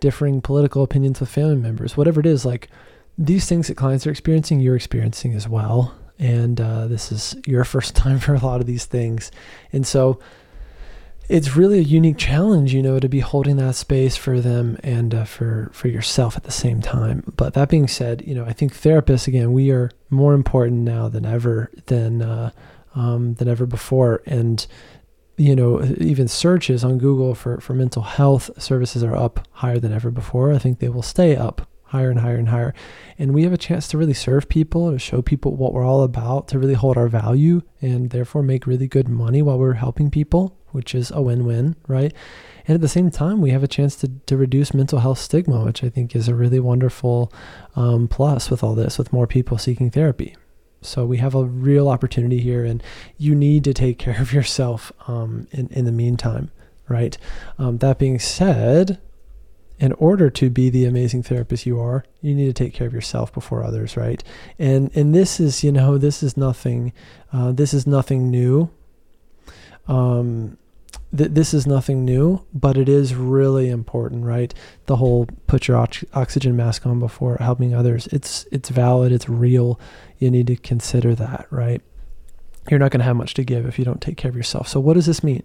differing 0.01 0.41
political 0.41 0.83
opinions 0.83 1.21
with 1.21 1.29
family 1.29 1.57
members, 1.57 1.97
whatever 1.97 2.21
it 2.21 2.27
is. 2.27 2.45
Like 2.45 2.69
these 3.17 3.47
things 3.47 3.69
that 3.69 3.77
clients 3.77 4.07
are 4.07 4.11
experiencing, 4.11 4.61
you're 4.61 4.77
experiencing 4.77 5.35
as 5.35 5.49
well. 5.49 5.95
And 6.19 6.61
uh, 6.61 6.87
this 6.89 7.11
is 7.11 7.37
your 7.47 7.65
first 7.75 7.97
time 7.97 8.19
for 8.19 8.35
a 8.35 8.41
lot 8.41 8.61
of 8.61 8.67
these 8.67 8.85
things, 8.85 9.31
and 9.73 9.87
so 9.87 10.21
it's 11.29 11.57
really 11.57 11.79
a 11.79 11.83
unique 11.83 12.17
challenge, 12.17 12.73
you 12.73 12.83
know, 12.83 12.99
to 12.99 13.09
be 13.09 13.21
holding 13.21 13.57
that 13.57 13.75
space 13.75 14.17
for 14.17 14.41
them 14.41 14.79
and 14.83 15.15
uh, 15.15 15.25
for 15.25 15.71
for 15.75 15.89
yourself 15.89 16.37
at 16.37 16.45
the 16.45 16.51
same 16.51 16.81
time. 16.81 17.23
But 17.37 17.55
that 17.55 17.69
being 17.69 17.89
said, 17.89 18.27
you 18.27 18.35
know, 18.35 18.45
I 18.45 18.53
think 18.53 18.75
therapists 18.75 19.29
again, 19.29 19.53
we 19.53 19.71
are 19.71 19.91
more 20.09 20.35
important 20.35 20.81
now 20.81 21.09
than 21.09 21.27
ever 21.27 21.71
than 21.87 22.23
uh, 22.23 22.51
um, 22.95 23.35
than 23.35 23.49
ever 23.49 23.67
before, 23.67 24.23
and 24.25 24.67
you 25.37 25.55
know, 25.55 25.83
even 25.99 26.29
searches 26.29 26.83
on 26.83 26.99
Google 26.99 27.35
for 27.35 27.61
for 27.61 27.75
mental 27.75 28.03
health 28.03 28.51
services 28.61 29.05
are 29.05 29.17
up 29.17 29.47
higher 29.53 29.79
than 29.79 29.93
ever 29.93 30.11
before. 30.11 30.53
I 30.53 30.59
think 30.59 30.79
they 30.79 30.89
will 30.89 31.03
stay 31.03 31.37
up 31.37 31.69
higher 31.85 32.11
and 32.11 32.21
higher 32.21 32.37
and 32.37 32.49
higher. 32.49 32.75
And 33.19 33.33
we 33.33 33.45
have 33.45 33.53
a 33.53 33.59
chance 33.59 33.89
to 33.89 33.99
really 33.99 34.15
serve 34.15 34.49
people, 34.49 34.93
to 34.93 34.99
show 34.99 35.23
people 35.23 35.57
what 35.57 35.73
we're 35.73 35.87
all 35.87 36.03
about, 36.03 36.49
to 36.49 36.59
really 36.59 36.75
hold 36.75 36.99
our 36.99 37.09
value, 37.09 37.63
and 37.81 38.11
therefore 38.11 38.43
make 38.43 38.67
really 38.67 38.89
good 38.89 39.09
money 39.09 39.41
while 39.41 39.59
we're 39.59 39.75
helping 39.75 40.11
people 40.11 40.59
which 40.79 40.95
is 40.95 41.11
a 41.11 41.21
win 41.21 41.45
win, 41.45 41.75
right? 41.89 42.15
And 42.69 42.77
at 42.77 42.81
the 42.81 42.89
same 42.89 43.11
time, 43.11 43.41
we 43.41 43.51
have 43.51 43.65
a 43.65 43.69
chance 43.69 43.97
to, 43.97 44.13
to 44.27 44.37
reduce 44.37 44.73
mental 44.73 45.01
health 45.01 45.19
stigma, 45.19 45.65
which 45.65 45.83
I 45.83 45.89
think 45.89 46.15
is 46.15 46.29
a 46.29 46.37
really 46.37 46.61
wonderful 46.61 47.33
um, 47.75 48.07
plus 48.07 48.49
with 48.49 48.63
all 48.63 48.77
this, 48.77 48.97
with 48.97 49.13
more 49.13 49.27
people 49.27 49.59
seeking 49.59 49.91
therapy. 49.91 50.37
So 50.81 51.05
we 51.05 51.17
have 51.17 51.35
a 51.35 51.45
real 51.45 51.89
opportunity 51.89 52.39
here, 52.39 52.65
and 52.65 52.81
you 53.17 53.35
need 53.35 53.65
to 53.65 53.75
take 53.75 53.99
care 54.07 54.21
of 54.21 54.33
yourself 54.33 54.93
um, 55.09 55.49
in, 55.51 55.67
in 55.73 55.85
the 55.85 55.91
meantime, 55.91 56.53
right? 56.89 57.19
Um, 57.59 57.79
that 57.79 57.99
being 57.99 58.21
said, 58.21 59.01
in 59.81 59.93
order 59.95 60.31
to 60.31 60.49
be 60.49 60.71
the 60.71 60.85
amazing 60.85 61.25
therapist 61.25 61.67
you 61.67 61.81
are, 61.81 62.05
you 62.23 62.37
need 62.37 62.47
to 62.47 62.53
take 62.53 62.73
care 62.73 62.87
of 62.87 62.93
yourself 62.93 63.33
before 63.33 63.65
others, 63.65 63.97
right? 63.97 64.23
And 64.59 64.91
and 64.95 65.13
this 65.13 65.41
is, 65.41 65.65
you 65.65 65.73
know, 65.73 65.99
this 65.99 66.23
is 66.23 66.37
nothing, 66.37 66.93
uh, 67.33 67.53
this 67.53 67.73
is 67.73 67.87
nothing 67.87 68.31
new. 68.31 68.71
Um, 69.87 70.59
th- 71.17 71.31
this 71.31 71.55
is 71.55 71.67
nothing 71.67 72.05
new, 72.05 72.45
but 72.53 72.77
it 72.77 72.89
is 72.89 73.15
really 73.15 73.69
important, 73.69 74.25
right? 74.25 74.53
The 74.87 74.97
whole 74.97 75.27
put 75.47 75.69
your 75.69 75.77
ox- 75.77 76.05
oxygen 76.15 76.57
mask 76.57 76.87
on 76.87 77.01
before 77.01 77.37
helping 77.41 77.75
others. 77.75 78.07
It's 78.09 78.47
it's 78.53 78.69
valid. 78.69 79.13
It's 79.13 79.29
real. 79.29 79.81
You 80.19 80.31
need 80.31 80.47
to 80.49 80.57
consider 80.57 81.15
that, 81.15 81.47
right? 81.51 81.83
You're 82.71 82.81
not 82.81 82.91
going 82.91 83.01
to 83.01 83.05
have 83.05 83.17
much 83.17 83.35
to 83.35 83.45
give 83.45 83.67
if 83.67 83.79
you 83.79 83.85
don't 83.85 84.03
take 84.03 84.17
care 84.17 84.29
of 84.31 84.37
yourself. 84.37 84.69
So 84.69 84.81
what 84.81 84.95
does 84.95 85.07
this 85.07 85.25
mean? 85.25 85.43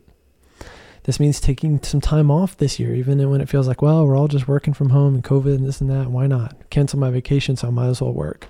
This 1.04 1.20
means 1.20 1.42
taking 1.42 1.82
some 1.84 2.00
time 2.00 2.32
off 2.32 2.56
this 2.58 2.80
year, 2.80 2.96
even 2.96 3.30
when 3.30 3.42
it 3.42 3.50
feels 3.50 3.68
like, 3.68 3.82
well, 3.82 4.06
we're 4.06 4.18
all 4.18 4.30
just 4.30 4.48
working 4.48 4.74
from 4.74 4.90
home 4.90 5.16
and 5.16 5.24
COVID 5.24 5.56
and 5.56 5.68
this 5.68 5.82
and 5.82 5.90
that. 5.90 6.10
Why 6.10 6.28
not? 6.28 6.70
Cancel 6.70 6.98
my 7.00 7.12
vacation, 7.12 7.58
so 7.58 7.68
I 7.68 7.72
might 7.72 7.88
as 7.88 8.02
well 8.02 8.14
work. 8.14 8.48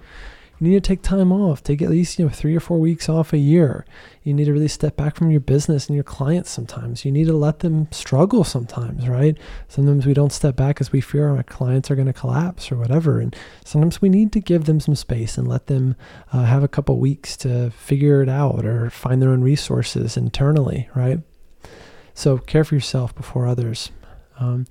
You 0.59 0.69
need 0.69 0.83
to 0.83 0.87
take 0.87 1.01
time 1.01 1.31
off. 1.31 1.63
Take 1.63 1.81
at 1.81 1.89
least, 1.89 2.17
you 2.17 2.25
know, 2.25 2.31
three 2.31 2.55
or 2.55 2.59
four 2.59 2.79
weeks 2.79 3.09
off 3.09 3.33
a 3.33 3.37
year. 3.37 3.85
You 4.23 4.33
need 4.33 4.45
to 4.45 4.53
really 4.53 4.67
step 4.67 4.95
back 4.95 5.15
from 5.15 5.29
your 5.29 5.41
business 5.41 5.87
and 5.87 5.95
your 5.95 6.03
clients 6.03 6.51
sometimes. 6.51 7.03
You 7.03 7.11
need 7.11 7.27
to 7.27 7.33
let 7.33 7.59
them 7.59 7.87
struggle 7.91 8.43
sometimes, 8.43 9.09
right? 9.09 9.37
Sometimes 9.67 10.05
we 10.05 10.13
don't 10.13 10.31
step 10.31 10.55
back 10.55 10.75
because 10.75 10.91
we 10.91 11.01
fear 11.01 11.29
our 11.29 11.43
clients 11.43 11.91
are 11.91 11.95
going 11.95 12.07
to 12.07 12.13
collapse 12.13 12.71
or 12.71 12.77
whatever. 12.77 13.19
And 13.19 13.35
sometimes 13.65 14.01
we 14.01 14.09
need 14.09 14.31
to 14.33 14.39
give 14.39 14.65
them 14.65 14.79
some 14.79 14.95
space 14.95 15.37
and 15.37 15.47
let 15.47 15.67
them 15.67 15.95
uh, 16.31 16.45
have 16.45 16.63
a 16.63 16.69
couple 16.69 16.97
weeks 16.97 17.35
to 17.37 17.71
figure 17.71 18.21
it 18.21 18.29
out 18.29 18.65
or 18.65 18.89
find 18.89 19.21
their 19.21 19.31
own 19.31 19.41
resources 19.41 20.15
internally, 20.15 20.87
right? 20.95 21.19
So 22.13 22.37
care 22.37 22.63
for 22.63 22.75
yourself 22.75 23.13
before 23.15 23.47
others. 23.47 23.91
Um, 24.39 24.67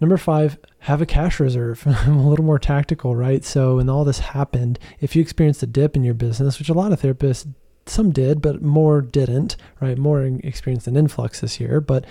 number 0.00 0.16
five, 0.16 0.58
have 0.80 1.02
a 1.02 1.06
cash 1.06 1.40
reserve. 1.40 1.82
I'm 1.86 2.16
a 2.16 2.28
little 2.28 2.44
more 2.44 2.58
tactical, 2.58 3.14
right? 3.14 3.44
So 3.44 3.76
when 3.76 3.88
all 3.88 4.04
this 4.04 4.20
happened, 4.20 4.78
if 5.00 5.14
you 5.14 5.22
experienced 5.22 5.62
a 5.62 5.66
dip 5.66 5.96
in 5.96 6.04
your 6.04 6.14
business, 6.14 6.58
which 6.58 6.68
a 6.68 6.74
lot 6.74 6.92
of 6.92 7.00
therapists, 7.00 7.46
some 7.86 8.10
did, 8.10 8.40
but 8.40 8.62
more 8.62 9.00
didn't, 9.00 9.56
right? 9.80 9.98
More 9.98 10.22
experienced 10.22 10.86
an 10.86 10.96
influx 10.96 11.40
this 11.40 11.60
year, 11.60 11.80
but 11.80 12.04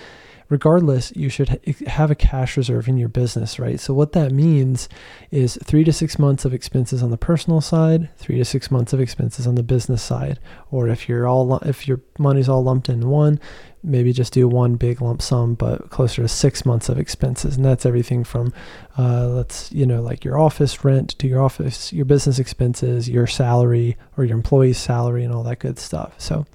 regardless, 0.50 1.14
you 1.16 1.30
should 1.30 1.60
have 1.88 2.12
a 2.12 2.16
cash 2.16 2.58
reserve 2.58 2.88
in 2.88 2.98
your 2.98 3.10
business, 3.10 3.60
right? 3.60 3.80
So, 3.80 3.94
what 3.94 4.14
that 4.14 4.32
means 4.32 4.90
is 5.32 5.58
three 5.64 5.84
to 5.84 5.94
six 5.94 6.20
months 6.20 6.44
of 6.44 6.54
expenses 6.54 7.02
on 7.02 7.12
the 7.12 7.18
personal 7.18 7.62
side, 7.62 8.10
three 8.18 8.38
to 8.38 8.46
six 8.46 8.72
months 8.72 8.92
of 8.92 9.00
expenses 9.00 9.48
on 9.48 9.56
the 9.56 9.64
business 9.64 10.02
side. 10.02 10.40
Or 10.72 10.88
if 10.88 11.08
you're 11.08 11.28
all, 11.28 11.58
if 11.60 11.88
your 11.88 12.02
money's 12.18 12.50
all 12.50 12.64
lumped 12.64 12.90
in 12.90 13.10
one, 13.10 13.40
maybe 13.84 14.12
just 14.12 14.34
do 14.34 14.48
one 14.48 14.76
big 14.76 15.02
lump 15.02 15.22
sum, 15.22 15.54
but 15.54 15.90
closer 15.90 16.24
to 16.24 16.28
six 16.28 16.66
months 16.66 16.90
of 16.90 17.00
expenses. 17.00 17.56
And 17.56 17.64
that's 17.64 17.86
everything 17.86 18.24
from, 18.24 18.54
uh, 18.98 19.28
let's, 19.28 19.72
you 19.72 19.86
know, 19.86 20.02
like 20.02 20.26
your 20.26 20.38
office 20.38 20.84
rent 20.84 21.18
to 21.20 21.28
your 21.28 21.42
office, 21.42 21.94
your 21.94 22.06
business 22.06 22.40
expenses, 22.40 23.08
your 23.08 23.28
salary 23.28 23.98
or 24.18 24.26
your 24.26 24.36
employee's 24.36 24.78
salary 24.78 25.24
and 25.24 25.34
all 25.34 25.44
that 25.44 25.60
good 25.60 25.80
stuff. 25.80 26.16
So, 26.18 26.46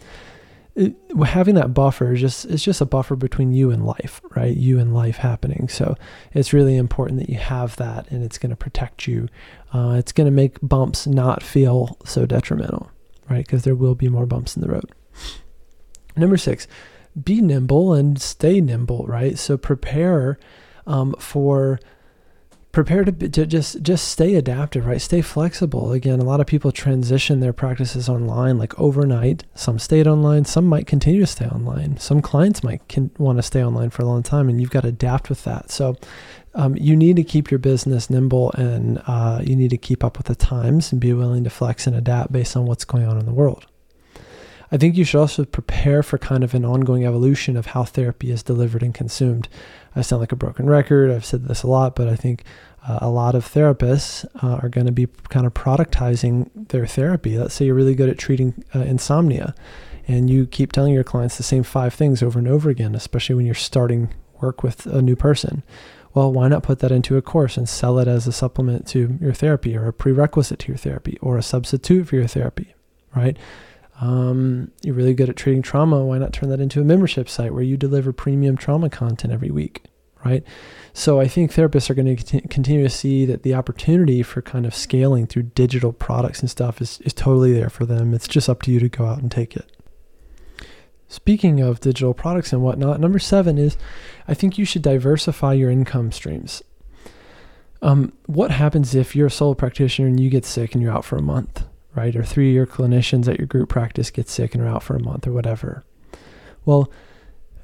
it, 0.76 0.96
having 1.24 1.54
that 1.54 1.72
buffer 1.72 2.12
is 2.14 2.20
just 2.20 2.44
it's 2.46 2.62
just 2.62 2.80
a 2.80 2.86
buffer 2.86 3.14
between 3.14 3.52
you 3.52 3.70
and 3.70 3.86
life, 3.86 4.20
right? 4.34 4.56
You 4.56 4.78
and 4.78 4.92
life 4.92 5.18
happening. 5.18 5.68
So 5.68 5.96
it's 6.32 6.52
really 6.52 6.76
important 6.76 7.20
that 7.20 7.28
you 7.28 7.38
have 7.38 7.76
that, 7.76 8.10
and 8.10 8.24
it's 8.24 8.38
going 8.38 8.50
to 8.50 8.56
protect 8.56 9.06
you. 9.06 9.28
Uh, 9.72 9.96
it's 9.98 10.12
going 10.12 10.26
to 10.26 10.32
make 10.32 10.58
bumps 10.62 11.06
not 11.06 11.42
feel 11.42 11.96
so 12.04 12.26
detrimental, 12.26 12.90
right? 13.30 13.46
Because 13.46 13.62
there 13.62 13.76
will 13.76 13.94
be 13.94 14.08
more 14.08 14.26
bumps 14.26 14.56
in 14.56 14.62
the 14.62 14.68
road. 14.68 14.90
Number 16.16 16.36
six, 16.36 16.66
be 17.22 17.40
nimble 17.40 17.92
and 17.92 18.20
stay 18.20 18.60
nimble, 18.60 19.06
right? 19.06 19.38
So 19.38 19.56
prepare 19.56 20.38
um, 20.86 21.14
for 21.18 21.78
prepare 22.74 23.04
to, 23.04 23.12
to 23.12 23.46
just 23.46 23.80
just 23.82 24.08
stay 24.08 24.34
adaptive 24.34 24.84
right? 24.84 25.00
Stay 25.00 25.22
flexible. 25.22 25.92
Again 25.92 26.20
a 26.20 26.24
lot 26.24 26.40
of 26.40 26.46
people 26.46 26.72
transition 26.72 27.40
their 27.40 27.52
practices 27.52 28.08
online 28.08 28.58
like 28.58 28.78
overnight. 28.78 29.44
Some 29.54 29.78
stayed 29.78 30.06
online. 30.06 30.44
Some 30.44 30.66
might 30.66 30.86
continue 30.86 31.20
to 31.20 31.26
stay 31.26 31.46
online. 31.46 31.96
Some 31.98 32.20
clients 32.20 32.62
might 32.62 32.86
can, 32.88 33.10
want 33.18 33.38
to 33.38 33.42
stay 33.42 33.64
online 33.64 33.90
for 33.90 34.02
a 34.02 34.06
long 34.06 34.22
time 34.22 34.48
and 34.48 34.60
you've 34.60 34.70
got 34.70 34.82
to 34.82 34.88
adapt 34.88 35.28
with 35.28 35.44
that. 35.44 35.70
So 35.70 35.96
um, 36.54 36.76
you 36.76 36.94
need 36.94 37.16
to 37.16 37.24
keep 37.24 37.50
your 37.50 37.58
business 37.58 38.10
nimble 38.10 38.52
and 38.52 39.02
uh, 39.06 39.40
you 39.42 39.56
need 39.56 39.70
to 39.70 39.78
keep 39.78 40.04
up 40.04 40.18
with 40.18 40.26
the 40.26 40.34
times 40.34 40.92
and 40.92 41.00
be 41.00 41.12
willing 41.12 41.44
to 41.44 41.50
flex 41.50 41.86
and 41.86 41.96
adapt 41.96 42.32
based 42.32 42.56
on 42.56 42.66
what's 42.66 42.84
going 42.84 43.06
on 43.06 43.18
in 43.18 43.26
the 43.26 43.32
world 43.32 43.66
I 44.73 44.76
think 44.76 44.97
you 44.97 45.04
should 45.04 45.21
also 45.21 45.44
prepare 45.44 46.02
for 46.02 46.18
kind 46.18 46.42
of 46.42 46.54
an 46.54 46.64
ongoing 46.64 47.06
evolution 47.06 47.56
of 47.56 47.66
how 47.66 47.85
therapy 47.85 48.30
is 48.30 48.42
delivered 48.42 48.83
and 48.83 48.94
consumed. 48.94 49.49
I 49.94 50.02
sound 50.02 50.21
like 50.21 50.33
a 50.33 50.37
broken 50.37 50.66
record. 50.66 51.11
I've 51.11 51.25
said 51.25 51.44
this 51.44 51.62
a 51.62 51.68
lot, 51.68 51.94
but 51.94 52.09
I 52.09 52.16
think 52.16 52.44
uh, 52.87 52.99
a 53.00 53.09
lot 53.09 53.35
of 53.35 53.47
therapists 53.47 54.25
uh, 54.42 54.61
are 54.62 54.68
going 54.68 54.87
to 54.87 54.92
be 54.92 55.06
kind 55.28 55.47
of 55.47 55.54
productizing 55.54 56.50
their 56.68 56.87
therapy. 56.87 57.38
Let's 57.38 57.54
say 57.54 57.66
you're 57.66 57.75
really 57.75 57.94
good 57.94 58.09
at 58.09 58.18
treating 58.18 58.64
uh, 58.75 58.80
insomnia 58.80 59.54
and 60.06 60.28
you 60.28 60.47
keep 60.47 60.73
telling 60.73 60.92
your 60.92 61.04
clients 61.04 61.37
the 61.37 61.42
same 61.42 61.62
five 61.62 61.94
things 61.94 62.23
over 62.23 62.38
and 62.38 62.49
over 62.49 62.68
again, 62.68 62.94
especially 62.94 63.37
when 63.37 63.47
you're 63.47 63.54
starting 63.54 64.12
work 64.40 64.62
with 64.62 64.87
a 64.87 65.00
new 65.00 65.16
person. 65.16 65.62
Well, 66.12 66.33
why 66.33 66.49
not 66.49 66.62
put 66.62 66.78
that 66.80 66.92
into 66.92 67.16
a 67.16 67.23
course 67.23 67.56
and 67.56 67.68
sell 67.68 67.99
it 67.99 68.06
as 68.06 68.26
a 68.26 68.33
supplement 68.33 68.87
to 68.88 69.18
your 69.21 69.33
therapy 69.33 69.76
or 69.76 69.87
a 69.87 69.92
prerequisite 69.92 70.61
to 70.61 70.68
your 70.68 70.76
therapy 70.76 71.18
or 71.21 71.38
a 71.38 71.42
substitute 71.42 72.06
for 72.06 72.16
your 72.16 72.28
therapy, 72.28 72.75
right? 73.16 73.37
Um, 74.00 74.72
you're 74.82 74.94
really 74.94 75.14
good 75.14 75.30
at 75.30 75.36
treating 75.36 75.62
trauma. 75.62 76.04
Why 76.04 76.18
not 76.18 76.32
turn 76.32 76.48
that 76.50 76.60
into 76.60 76.80
a 76.80 76.84
membership 76.84 77.28
site 77.28 77.54
where 77.54 77.62
you 77.62 77.76
deliver 77.76 78.12
premium 78.12 78.56
trauma 78.56 78.90
content 78.90 79.32
every 79.32 79.50
week, 79.50 79.84
right? 80.24 80.42
So 80.92 81.20
I 81.20 81.28
think 81.28 81.52
therapists 81.52 81.90
are 81.90 81.94
going 81.94 82.16
to 82.16 82.40
continue 82.48 82.82
to 82.82 82.90
see 82.90 83.24
that 83.26 83.42
the 83.42 83.54
opportunity 83.54 84.22
for 84.22 84.42
kind 84.42 84.66
of 84.66 84.74
scaling 84.74 85.26
through 85.26 85.44
digital 85.44 85.92
products 85.92 86.40
and 86.40 86.50
stuff 86.50 86.80
is, 86.80 87.00
is 87.02 87.12
totally 87.12 87.52
there 87.52 87.70
for 87.70 87.86
them. 87.86 88.14
It's 88.14 88.28
just 88.28 88.48
up 88.48 88.62
to 88.62 88.72
you 88.72 88.80
to 88.80 88.88
go 88.88 89.06
out 89.06 89.18
and 89.18 89.30
take 89.30 89.56
it. 89.56 89.70
Speaking 91.06 91.60
of 91.60 91.80
digital 91.80 92.14
products 92.14 92.52
and 92.52 92.62
whatnot, 92.62 92.98
number 92.98 93.18
seven 93.20 93.58
is 93.58 93.76
I 94.26 94.34
think 94.34 94.58
you 94.58 94.64
should 94.64 94.82
diversify 94.82 95.52
your 95.52 95.70
income 95.70 96.10
streams. 96.10 96.62
Um, 97.82 98.14
what 98.26 98.50
happens 98.50 98.94
if 98.94 99.14
you're 99.14 99.26
a 99.26 99.30
solo 99.30 99.54
practitioner 99.54 100.08
and 100.08 100.18
you 100.18 100.30
get 100.30 100.44
sick 100.44 100.74
and 100.74 100.82
you're 100.82 100.92
out 100.92 101.04
for 101.04 101.16
a 101.16 101.22
month? 101.22 101.64
Right? 101.94 102.14
Or 102.16 102.24
three 102.24 102.50
of 102.50 102.54
your 102.54 102.66
clinicians 102.66 103.28
at 103.28 103.38
your 103.38 103.46
group 103.46 103.68
practice 103.68 104.10
get 104.10 104.28
sick 104.28 104.54
and 104.54 104.62
are 104.62 104.68
out 104.68 104.82
for 104.82 104.96
a 104.96 105.02
month 105.02 105.26
or 105.26 105.32
whatever. 105.32 105.84
Well, 106.64 106.90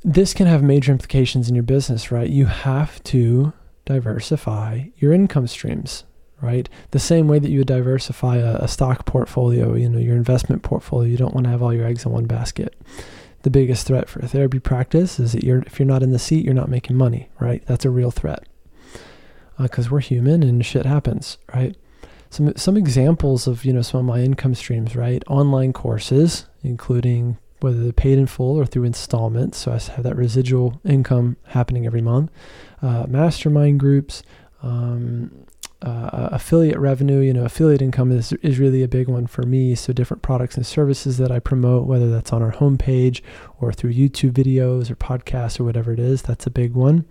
this 0.03 0.35
can 0.35 0.47
have 0.47 0.63
major 0.63 0.93
implications 0.93 1.49
in 1.49 1.55
your 1.55 1.65
business, 1.65 2.11
right? 2.11 2.29
You 2.29 2.47
have 2.47 3.03
to 3.05 3.53
diversify 3.85 4.87
your 4.97 5.13
income 5.13 5.47
streams, 5.47 6.05
right? 6.41 6.69
The 6.93 6.99
same 6.99 7.29
way 7.29 7.39
that 7.39 7.51
you 7.51 7.59
would 7.59 7.67
diversify 7.67 8.37
a, 8.37 8.57
a 8.57 8.69
stock 8.69 9.05
portfolio, 9.05 9.75
you 9.75 9.89
know, 9.89 9.99
your 9.99 10.17
investment 10.17 10.63
portfolio. 10.63 11.11
You 11.11 11.17
don't 11.17 11.35
want 11.35 11.45
to 11.45 11.51
have 11.51 11.63
all 11.63 11.75
your 11.75 11.87
eggs 11.87 12.07
in 12.07 12.13
one 12.13 12.27
basket. 12.27 12.75
The 13.43 13.51
biggest 13.51 13.87
threat 13.87 14.09
for 14.09 14.21
a 14.21 14.29
therapy 14.29 14.59
practice 14.59 15.19
is 15.19 15.33
that 15.33 15.45
you're 15.45 15.63
if 15.63 15.79
you're 15.79 15.87
not 15.87 16.03
in 16.03 16.13
the 16.13 16.19
seat, 16.19 16.45
you're 16.45 16.55
not 16.55 16.69
making 16.69 16.97
money, 16.97 17.31
right? 17.41 17.65
That's 17.67 17.85
a 17.85 17.91
real 17.91 18.11
threat 18.11 18.47
because 19.59 19.87
uh, 19.87 19.91
we're 19.93 20.01
human 20.01 20.43
and 20.43 20.65
shit 20.65 20.87
happens, 20.87 21.39
right? 21.55 21.77
Some 22.31 22.53
some 22.57 22.77
examples 22.77 23.47
of 23.47 23.65
you 23.65 23.73
know 23.73 23.83
some 23.83 24.01
of 24.01 24.07
my 24.07 24.21
income 24.21 24.55
streams, 24.55 24.97
right? 24.97 25.23
Online 25.27 25.73
courses, 25.73 26.47
including 26.63 27.37
whether 27.59 27.83
they're 27.83 27.93
paid 27.93 28.19
in 28.19 28.27
full 28.27 28.59
or 28.59 28.65
through 28.65 28.85
installments, 28.85 29.59
so 29.59 29.73
I 29.73 29.79
have 29.93 30.05
that 30.05 30.17
residual 30.17 30.81
income 30.85 31.37
happening 31.49 31.85
every 31.85 32.01
month. 32.01 32.31
Uh, 32.81 33.05
mastermind 33.07 33.81
groups, 33.81 34.23
um, 34.63 35.45
uh, 35.83 36.31
affiliate 36.33 36.79
revenue. 36.79 37.19
You 37.19 37.35
know, 37.35 37.45
affiliate 37.45 37.83
income 37.83 38.13
is 38.13 38.33
is 38.35 38.61
really 38.61 38.83
a 38.85 38.89
big 38.89 39.09
one 39.09 39.27
for 39.27 39.43
me. 39.43 39.75
So 39.75 39.93
different 39.93 40.23
products 40.23 40.57
and 40.57 40.65
services 40.65 41.19
that 41.19 41.33
I 41.33 41.41
promote, 41.41 41.87
whether 41.87 42.11
that's 42.11 42.33
on 42.33 42.43
our 42.43 42.53
homepage 42.53 43.23
or 43.59 43.73
through 43.73 43.93
YouTube 43.93 44.33
videos 44.33 44.89
or 44.89 44.95
podcasts 44.95 45.59
or 45.59 45.65
whatever 45.65 45.93
it 45.93 45.99
is, 45.99 46.23
that's 46.23 46.47
a 46.47 46.51
big 46.51 46.75
one. 46.75 47.07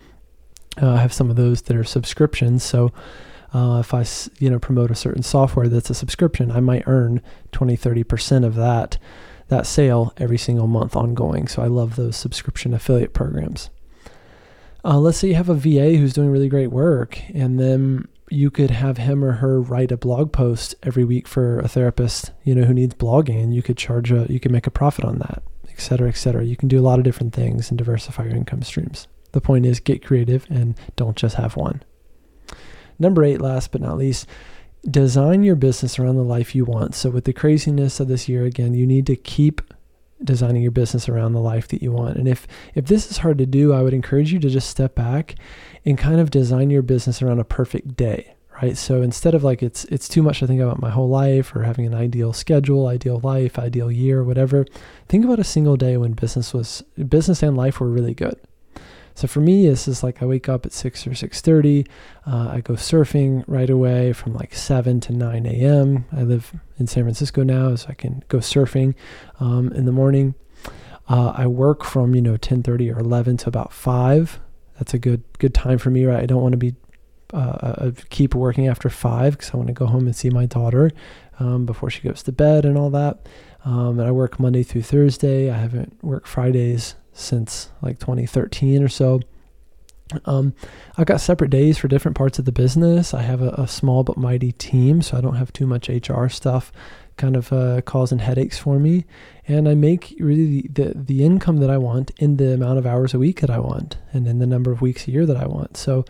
Uh, 0.81 0.93
I 0.93 0.97
have 0.97 1.11
some 1.11 1.29
of 1.29 1.35
those 1.35 1.63
that 1.63 1.75
are 1.75 1.83
subscriptions, 1.83 2.63
so 2.63 2.93
uh, 3.53 3.77
if 3.79 3.93
I 3.93 4.05
you 4.39 4.49
know 4.49 4.59
promote 4.59 4.91
a 4.91 4.95
certain 4.95 5.23
software 5.23 5.67
that's 5.67 5.89
a 5.89 5.95
subscription, 5.95 6.51
I 6.51 6.59
might 6.59 6.87
earn 6.87 7.21
20, 7.51 7.77
30% 7.77 8.45
of 8.45 8.55
that 8.55 8.97
that 9.47 9.65
sale 9.65 10.13
every 10.17 10.37
single 10.37 10.67
month 10.67 10.95
ongoing. 10.95 11.47
So 11.47 11.61
I 11.61 11.67
love 11.67 11.95
those 11.95 12.15
subscription 12.15 12.73
affiliate 12.73 13.13
programs. 13.13 13.69
Uh, 14.85 14.99
let's 14.99 15.17
say 15.17 15.29
you 15.29 15.35
have 15.35 15.49
a 15.49 15.55
VA 15.55 15.97
who's 15.97 16.13
doing 16.13 16.29
really 16.29 16.49
great 16.49 16.71
work, 16.71 17.19
and 17.33 17.59
then 17.59 18.07
you 18.29 18.51
could 18.51 18.71
have 18.71 18.97
him 18.97 19.23
or 19.23 19.33
her 19.33 19.59
write 19.59 19.91
a 19.91 19.97
blog 19.97 20.31
post 20.31 20.75
every 20.83 21.03
week 21.03 21.27
for 21.27 21.59
a 21.59 21.67
therapist, 21.67 22.31
you 22.43 22.55
know, 22.55 22.63
who 22.63 22.73
needs 22.73 22.93
blogging, 22.93 23.43
and 23.43 23.53
you 23.53 23.61
could 23.61 23.77
charge 23.77 24.11
a, 24.11 24.25
you 24.29 24.39
could 24.39 24.51
make 24.51 24.67
a 24.67 24.71
profit 24.71 25.03
on 25.03 25.17
that, 25.19 25.41
et 25.69 25.81
cetera, 25.81 26.07
et 26.07 26.15
cetera. 26.15 26.45
You 26.45 26.55
can 26.55 26.69
do 26.69 26.79
a 26.79 26.81
lot 26.81 26.99
of 26.99 27.05
different 27.05 27.33
things 27.33 27.69
and 27.69 27.77
diversify 27.77 28.25
your 28.25 28.35
income 28.35 28.61
streams. 28.61 29.07
The 29.31 29.41
point 29.41 29.65
is 29.65 29.79
get 29.79 30.05
creative 30.05 30.45
and 30.49 30.75
don't 30.95 31.17
just 31.17 31.35
have 31.35 31.55
one. 31.55 31.83
Number 32.99 33.23
eight, 33.23 33.41
last 33.41 33.71
but 33.71 33.81
not 33.81 33.97
least, 33.97 34.27
design 34.89 35.43
your 35.43 35.55
business 35.55 35.97
around 35.97 36.15
the 36.15 36.23
life 36.23 36.53
you 36.53 36.65
want. 36.65 36.95
So, 36.95 37.09
with 37.09 37.23
the 37.23 37.33
craziness 37.33 37.99
of 37.99 38.07
this 38.07 38.29
year, 38.29 38.45
again, 38.45 38.73
you 38.73 38.85
need 38.85 39.05
to 39.07 39.15
keep 39.15 39.61
designing 40.23 40.61
your 40.61 40.71
business 40.71 41.07
around 41.07 41.33
the 41.33 41.39
life 41.39 41.67
that 41.69 41.81
you 41.81 41.91
want. 41.91 42.17
And 42.17 42.27
if 42.27 42.47
if 42.75 42.85
this 42.85 43.09
is 43.09 43.17
hard 43.19 43.37
to 43.37 43.45
do, 43.45 43.73
I 43.73 43.81
would 43.81 43.93
encourage 43.93 44.33
you 44.33 44.39
to 44.39 44.49
just 44.49 44.69
step 44.69 44.95
back 44.95 45.35
and 45.85 45.97
kind 45.97 46.19
of 46.19 46.31
design 46.31 46.69
your 46.69 46.81
business 46.81 47.21
around 47.21 47.39
a 47.39 47.45
perfect 47.45 47.95
day, 47.95 48.35
right? 48.61 48.77
So 48.77 49.01
instead 49.01 49.33
of 49.33 49.43
like 49.43 49.63
it's 49.63 49.85
it's 49.85 50.09
too 50.09 50.21
much 50.23 50.39
to 50.39 50.47
think 50.47 50.61
about 50.61 50.81
my 50.81 50.89
whole 50.89 51.09
life 51.09 51.55
or 51.55 51.63
having 51.63 51.85
an 51.85 51.93
ideal 51.93 52.33
schedule, 52.33 52.87
ideal 52.87 53.19
life, 53.23 53.57
ideal 53.57 53.91
year, 53.91 54.23
whatever, 54.23 54.65
think 55.07 55.23
about 55.23 55.39
a 55.39 55.43
single 55.43 55.77
day 55.77 55.97
when 55.97 56.13
business 56.13 56.53
was 56.53 56.83
business 57.07 57.41
and 57.41 57.55
life 57.55 57.79
were 57.79 57.89
really 57.89 58.13
good. 58.13 58.39
So 59.19 59.27
for 59.27 59.41
me, 59.41 59.67
this 59.67 59.85
is 59.85 60.01
like 60.01 60.23
I 60.23 60.25
wake 60.25 60.47
up 60.47 60.65
at 60.65 60.71
six 60.71 61.05
or 61.05 61.13
six 61.13 61.41
thirty. 61.41 61.85
Uh, 62.25 62.51
I 62.53 62.61
go 62.61 62.75
surfing 62.75 63.43
right 63.47 63.69
away 63.69 64.13
from 64.13 64.33
like 64.33 64.55
seven 64.55 65.01
to 65.01 65.11
nine 65.11 65.45
a.m. 65.45 66.05
I 66.15 66.21
live 66.21 66.53
in 66.77 66.87
San 66.87 67.03
Francisco 67.03 67.43
now, 67.43 67.75
so 67.75 67.89
I 67.89 67.95
can 67.95 68.23
go 68.29 68.37
surfing 68.37 68.95
um, 69.41 69.73
in 69.73 69.83
the 69.83 69.91
morning. 69.91 70.35
Uh, 71.09 71.33
I 71.35 71.47
work 71.47 71.83
from 71.83 72.15
you 72.15 72.21
know 72.21 72.37
ten 72.37 72.63
thirty 72.63 72.89
or 72.89 72.97
eleven 72.97 73.35
to 73.35 73.49
about 73.49 73.73
five. 73.73 74.39
That's 74.77 74.93
a 74.93 74.97
good 74.97 75.21
good 75.37 75.53
time 75.53 75.79
for 75.79 75.89
me, 75.89 76.05
right? 76.05 76.23
I 76.23 76.25
don't 76.25 76.41
want 76.41 76.53
to 76.53 76.57
be 76.57 76.75
uh, 77.33 77.37
uh 77.37 77.91
keep 78.09 78.33
working 78.33 78.69
after 78.69 78.89
five 78.89 79.33
because 79.33 79.53
I 79.53 79.57
want 79.57 79.67
to 79.67 79.73
go 79.73 79.85
home 79.85 80.05
and 80.05 80.15
see 80.15 80.29
my 80.29 80.45
daughter 80.45 80.91
um, 81.39 81.65
before 81.65 81.89
she 81.89 81.99
goes 82.03 82.23
to 82.23 82.31
bed 82.31 82.63
and 82.63 82.77
all 82.77 82.89
that. 82.91 83.27
Um, 83.65 83.99
and 83.99 84.07
I 84.07 84.11
work 84.11 84.39
Monday 84.39 84.63
through 84.63 84.83
Thursday. 84.83 85.51
I 85.51 85.57
haven't 85.57 86.01
worked 86.01 86.29
Fridays 86.29 86.95
since 87.19 87.69
like 87.81 87.99
2013 87.99 88.83
or 88.83 88.89
so. 88.89 89.21
Um, 90.25 90.55
I've 90.97 91.05
got 91.05 91.21
separate 91.21 91.51
days 91.51 91.77
for 91.77 91.87
different 91.87 92.17
parts 92.17 92.39
of 92.39 92.45
the 92.45 92.51
business. 92.51 93.13
I 93.13 93.21
have 93.21 93.41
a, 93.41 93.49
a 93.49 93.67
small 93.67 94.03
but 94.03 94.17
mighty 94.17 94.51
team, 94.53 95.01
so 95.01 95.17
I 95.17 95.21
don't 95.21 95.35
have 95.35 95.53
too 95.53 95.67
much 95.67 95.87
HR 95.87 96.27
stuff 96.29 96.71
kind 97.19 97.35
of 97.35 97.53
uh, 97.53 97.81
causing 97.81 98.19
headaches 98.19 98.57
for 98.57 98.79
me. 98.79 99.05
And 99.47 99.69
I 99.69 99.75
make 99.75 100.15
really 100.19 100.61
the, 100.61 100.93
the 100.95 101.23
income 101.23 101.57
that 101.57 101.69
I 101.69 101.77
want 101.77 102.11
in 102.17 102.37
the 102.37 102.53
amount 102.53 102.79
of 102.79 102.87
hours 102.87 103.13
a 103.13 103.19
week 103.19 103.41
that 103.41 103.49
I 103.49 103.59
want 103.59 103.97
and 104.13 104.27
in 104.27 104.39
the 104.39 104.47
number 104.47 104.71
of 104.71 104.81
weeks 104.81 105.07
a 105.07 105.11
year 105.11 105.25
that 105.27 105.37
I 105.37 105.45
want. 105.45 105.77
So, 105.77 106.05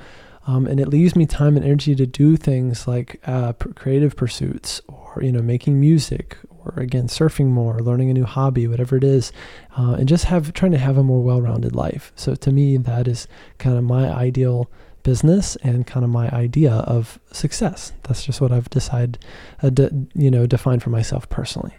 um, 0.47 0.65
and 0.67 0.79
it 0.79 0.87
leaves 0.87 1.15
me 1.15 1.25
time 1.25 1.57
and 1.57 1.65
energy 1.65 1.95
to 1.95 2.05
do 2.05 2.37
things 2.37 2.87
like 2.87 3.19
uh, 3.25 3.53
creative 3.53 4.15
pursuits 4.15 4.81
or, 4.87 5.21
you 5.21 5.31
know, 5.31 5.41
making 5.41 5.79
music 5.79 6.37
or 6.75 6.81
again 6.81 7.07
surfing 7.07 7.47
more, 7.47 7.79
learning 7.79 8.09
a 8.09 8.13
new 8.13 8.25
hobby, 8.25 8.67
whatever 8.67 8.95
it 8.95 9.03
is, 9.03 9.31
uh, 9.77 9.93
and 9.93 10.07
just 10.07 10.25
have 10.25 10.53
trying 10.53 10.71
to 10.71 10.77
have 10.77 10.97
a 10.97 11.03
more 11.03 11.21
well-rounded 11.21 11.75
life. 11.75 12.11
So 12.15 12.35
to 12.35 12.51
me, 12.51 12.77
that 12.77 13.07
is 13.07 13.27
kind 13.57 13.77
of 13.77 13.83
my 13.83 14.09
ideal 14.09 14.69
business 15.03 15.55
and 15.57 15.87
kind 15.87 16.03
of 16.03 16.09
my 16.09 16.29
idea 16.29 16.71
of 16.71 17.19
success. 17.31 17.93
That's 18.03 18.23
just 18.23 18.41
what 18.41 18.51
I've 18.51 18.69
decided, 18.69 19.19
uh, 19.63 19.69
de- 19.69 20.07
you 20.13 20.29
know, 20.29 20.45
define 20.45 20.79
for 20.79 20.89
myself 20.89 21.29
personally. 21.29 21.75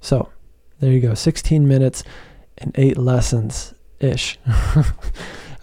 So 0.00 0.28
there 0.80 0.92
you 0.92 1.00
go, 1.00 1.14
16 1.14 1.66
minutes 1.66 2.04
and 2.58 2.72
eight 2.76 2.98
lessons 2.98 3.74
ish. 4.00 4.38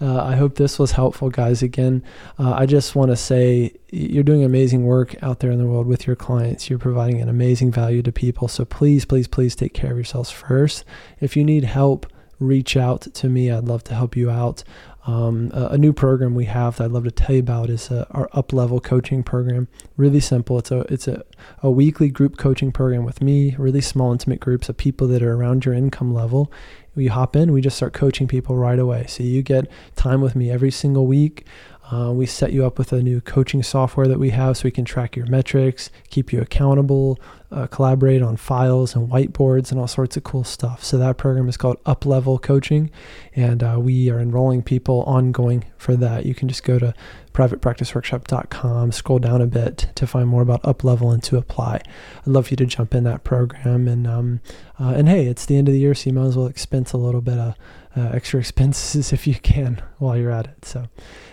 Uh, 0.00 0.22
I 0.22 0.36
hope 0.36 0.56
this 0.56 0.78
was 0.78 0.92
helpful, 0.92 1.30
guys. 1.30 1.62
Again, 1.62 2.02
uh, 2.38 2.52
I 2.52 2.66
just 2.66 2.94
want 2.94 3.10
to 3.10 3.16
say 3.16 3.72
you're 3.90 4.24
doing 4.24 4.44
amazing 4.44 4.84
work 4.84 5.14
out 5.22 5.40
there 5.40 5.50
in 5.50 5.58
the 5.58 5.66
world 5.66 5.86
with 5.86 6.06
your 6.06 6.16
clients. 6.16 6.68
You're 6.68 6.78
providing 6.78 7.20
an 7.20 7.28
amazing 7.28 7.72
value 7.72 8.02
to 8.02 8.12
people. 8.12 8.48
So 8.48 8.64
please, 8.64 9.04
please, 9.04 9.26
please 9.26 9.56
take 9.56 9.72
care 9.72 9.92
of 9.92 9.96
yourselves 9.96 10.30
first. 10.30 10.84
If 11.20 11.36
you 11.36 11.44
need 11.44 11.64
help, 11.64 12.06
reach 12.38 12.76
out 12.76 13.02
to 13.14 13.28
me. 13.28 13.50
I'd 13.50 13.64
love 13.64 13.84
to 13.84 13.94
help 13.94 14.16
you 14.16 14.30
out. 14.30 14.62
Um, 15.06 15.52
a, 15.54 15.66
a, 15.66 15.78
new 15.78 15.92
program 15.92 16.34
we 16.34 16.46
have 16.46 16.76
that 16.76 16.84
I'd 16.86 16.90
love 16.90 17.04
to 17.04 17.12
tell 17.12 17.36
you 17.36 17.40
about 17.40 17.70
is 17.70 17.92
uh, 17.92 18.06
our 18.10 18.28
up 18.32 18.52
level 18.52 18.80
coaching 18.80 19.22
program. 19.22 19.68
Really 19.96 20.18
simple. 20.18 20.58
It's 20.58 20.72
a 20.72 20.80
it's 20.92 21.06
a, 21.06 21.22
a 21.62 21.70
weekly 21.70 22.08
group 22.08 22.36
coaching 22.36 22.72
program 22.72 23.04
with 23.04 23.22
me. 23.22 23.54
Really 23.56 23.80
small, 23.80 24.10
intimate 24.10 24.40
groups 24.40 24.68
of 24.68 24.76
people 24.76 25.06
that 25.08 25.22
are 25.22 25.34
around 25.34 25.64
your 25.64 25.74
income 25.74 26.12
level, 26.12 26.50
we 26.96 27.06
hop 27.06 27.36
in, 27.36 27.52
we 27.52 27.60
just 27.60 27.76
start 27.76 27.92
coaching 27.92 28.26
people 28.26 28.56
right 28.56 28.78
away. 28.78 29.06
So 29.06 29.22
you 29.22 29.42
get 29.42 29.70
time 29.94 30.22
with 30.22 30.34
me 30.34 30.50
every 30.50 30.70
single 30.72 31.06
week. 31.06 31.46
Uh, 31.92 32.10
we 32.12 32.26
set 32.26 32.52
you 32.52 32.66
up 32.66 32.78
with 32.78 32.92
a 32.92 33.00
new 33.00 33.20
coaching 33.20 33.62
software 33.62 34.08
that 34.08 34.18
we 34.18 34.30
have 34.30 34.56
so 34.56 34.64
we 34.64 34.72
can 34.72 34.84
track 34.84 35.14
your 35.14 35.26
metrics, 35.26 35.90
keep 36.10 36.32
you 36.32 36.40
accountable, 36.40 37.20
uh, 37.50 37.66
collaborate 37.66 38.22
on 38.22 38.36
files 38.36 38.94
and 38.94 39.08
whiteboards 39.08 39.70
and 39.70 39.80
all 39.80 39.86
sorts 39.86 40.16
of 40.16 40.24
cool 40.24 40.44
stuff. 40.44 40.82
So 40.82 40.98
that 40.98 41.16
program 41.16 41.48
is 41.48 41.56
called 41.56 41.78
Up 41.86 42.04
Level 42.04 42.38
Coaching, 42.38 42.90
and 43.34 43.62
uh, 43.62 43.78
we 43.80 44.10
are 44.10 44.18
enrolling 44.18 44.62
people 44.62 45.02
ongoing 45.02 45.64
for 45.76 45.96
that. 45.96 46.26
You 46.26 46.34
can 46.34 46.48
just 46.48 46.64
go 46.64 46.78
to 46.78 46.94
privatepracticeworkshop.com, 47.32 48.92
scroll 48.92 49.18
down 49.18 49.42
a 49.42 49.46
bit 49.46 49.90
to 49.94 50.06
find 50.06 50.28
more 50.28 50.42
about 50.42 50.64
Up 50.64 50.82
Level 50.82 51.10
and 51.10 51.22
to 51.24 51.36
apply. 51.36 51.82
I'd 52.20 52.26
love 52.26 52.46
for 52.46 52.52
you 52.52 52.56
to 52.56 52.66
jump 52.66 52.94
in 52.94 53.04
that 53.04 53.24
program. 53.24 53.86
And 53.86 54.06
um, 54.06 54.40
uh, 54.80 54.94
and 54.96 55.08
hey, 55.08 55.26
it's 55.26 55.46
the 55.46 55.56
end 55.56 55.68
of 55.68 55.74
the 55.74 55.80
year, 55.80 55.94
so 55.94 56.10
you 56.10 56.14
might 56.14 56.26
as 56.26 56.36
well 56.36 56.46
expense 56.46 56.92
a 56.92 56.98
little 56.98 57.20
bit 57.20 57.38
of 57.38 57.54
uh, 57.96 58.10
extra 58.12 58.40
expenses 58.40 59.12
if 59.12 59.26
you 59.26 59.34
can 59.34 59.82
while 59.98 60.16
you're 60.16 60.30
at 60.30 60.46
it. 60.46 60.64
So 60.64 60.88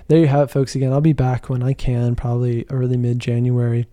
there 0.08 0.19
you 0.19 0.28
have 0.28 0.49
it, 0.49 0.52
folks. 0.52 0.76
Again, 0.76 0.93
I'll 0.93 1.02
be 1.02 1.13
back 1.13 1.49
when 1.49 1.63
I 1.63 1.73
can, 1.73 2.15
probably 2.15 2.65
early 2.69 2.97
mid 2.97 3.19
January. 3.19 3.88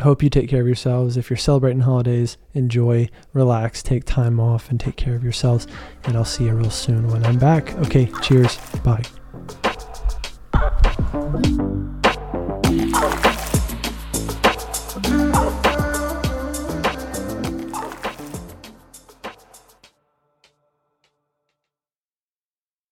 Hope 0.00 0.22
you 0.22 0.30
take 0.30 0.48
care 0.48 0.60
of 0.60 0.66
yourselves. 0.66 1.16
If 1.16 1.28
you're 1.28 1.36
celebrating 1.36 1.80
holidays, 1.80 2.36
enjoy, 2.54 3.08
relax, 3.32 3.82
take 3.82 4.04
time 4.04 4.38
off, 4.38 4.70
and 4.70 4.78
take 4.78 4.96
care 4.96 5.16
of 5.16 5.24
yourselves. 5.24 5.66
And 6.04 6.16
I'll 6.16 6.24
see 6.24 6.44
you 6.44 6.54
real 6.54 6.70
soon 6.70 7.08
when 7.08 7.26
I'm 7.26 7.38
back. 7.38 7.74
Okay, 7.78 8.10
cheers. 8.22 8.58
Bye. 8.84 9.02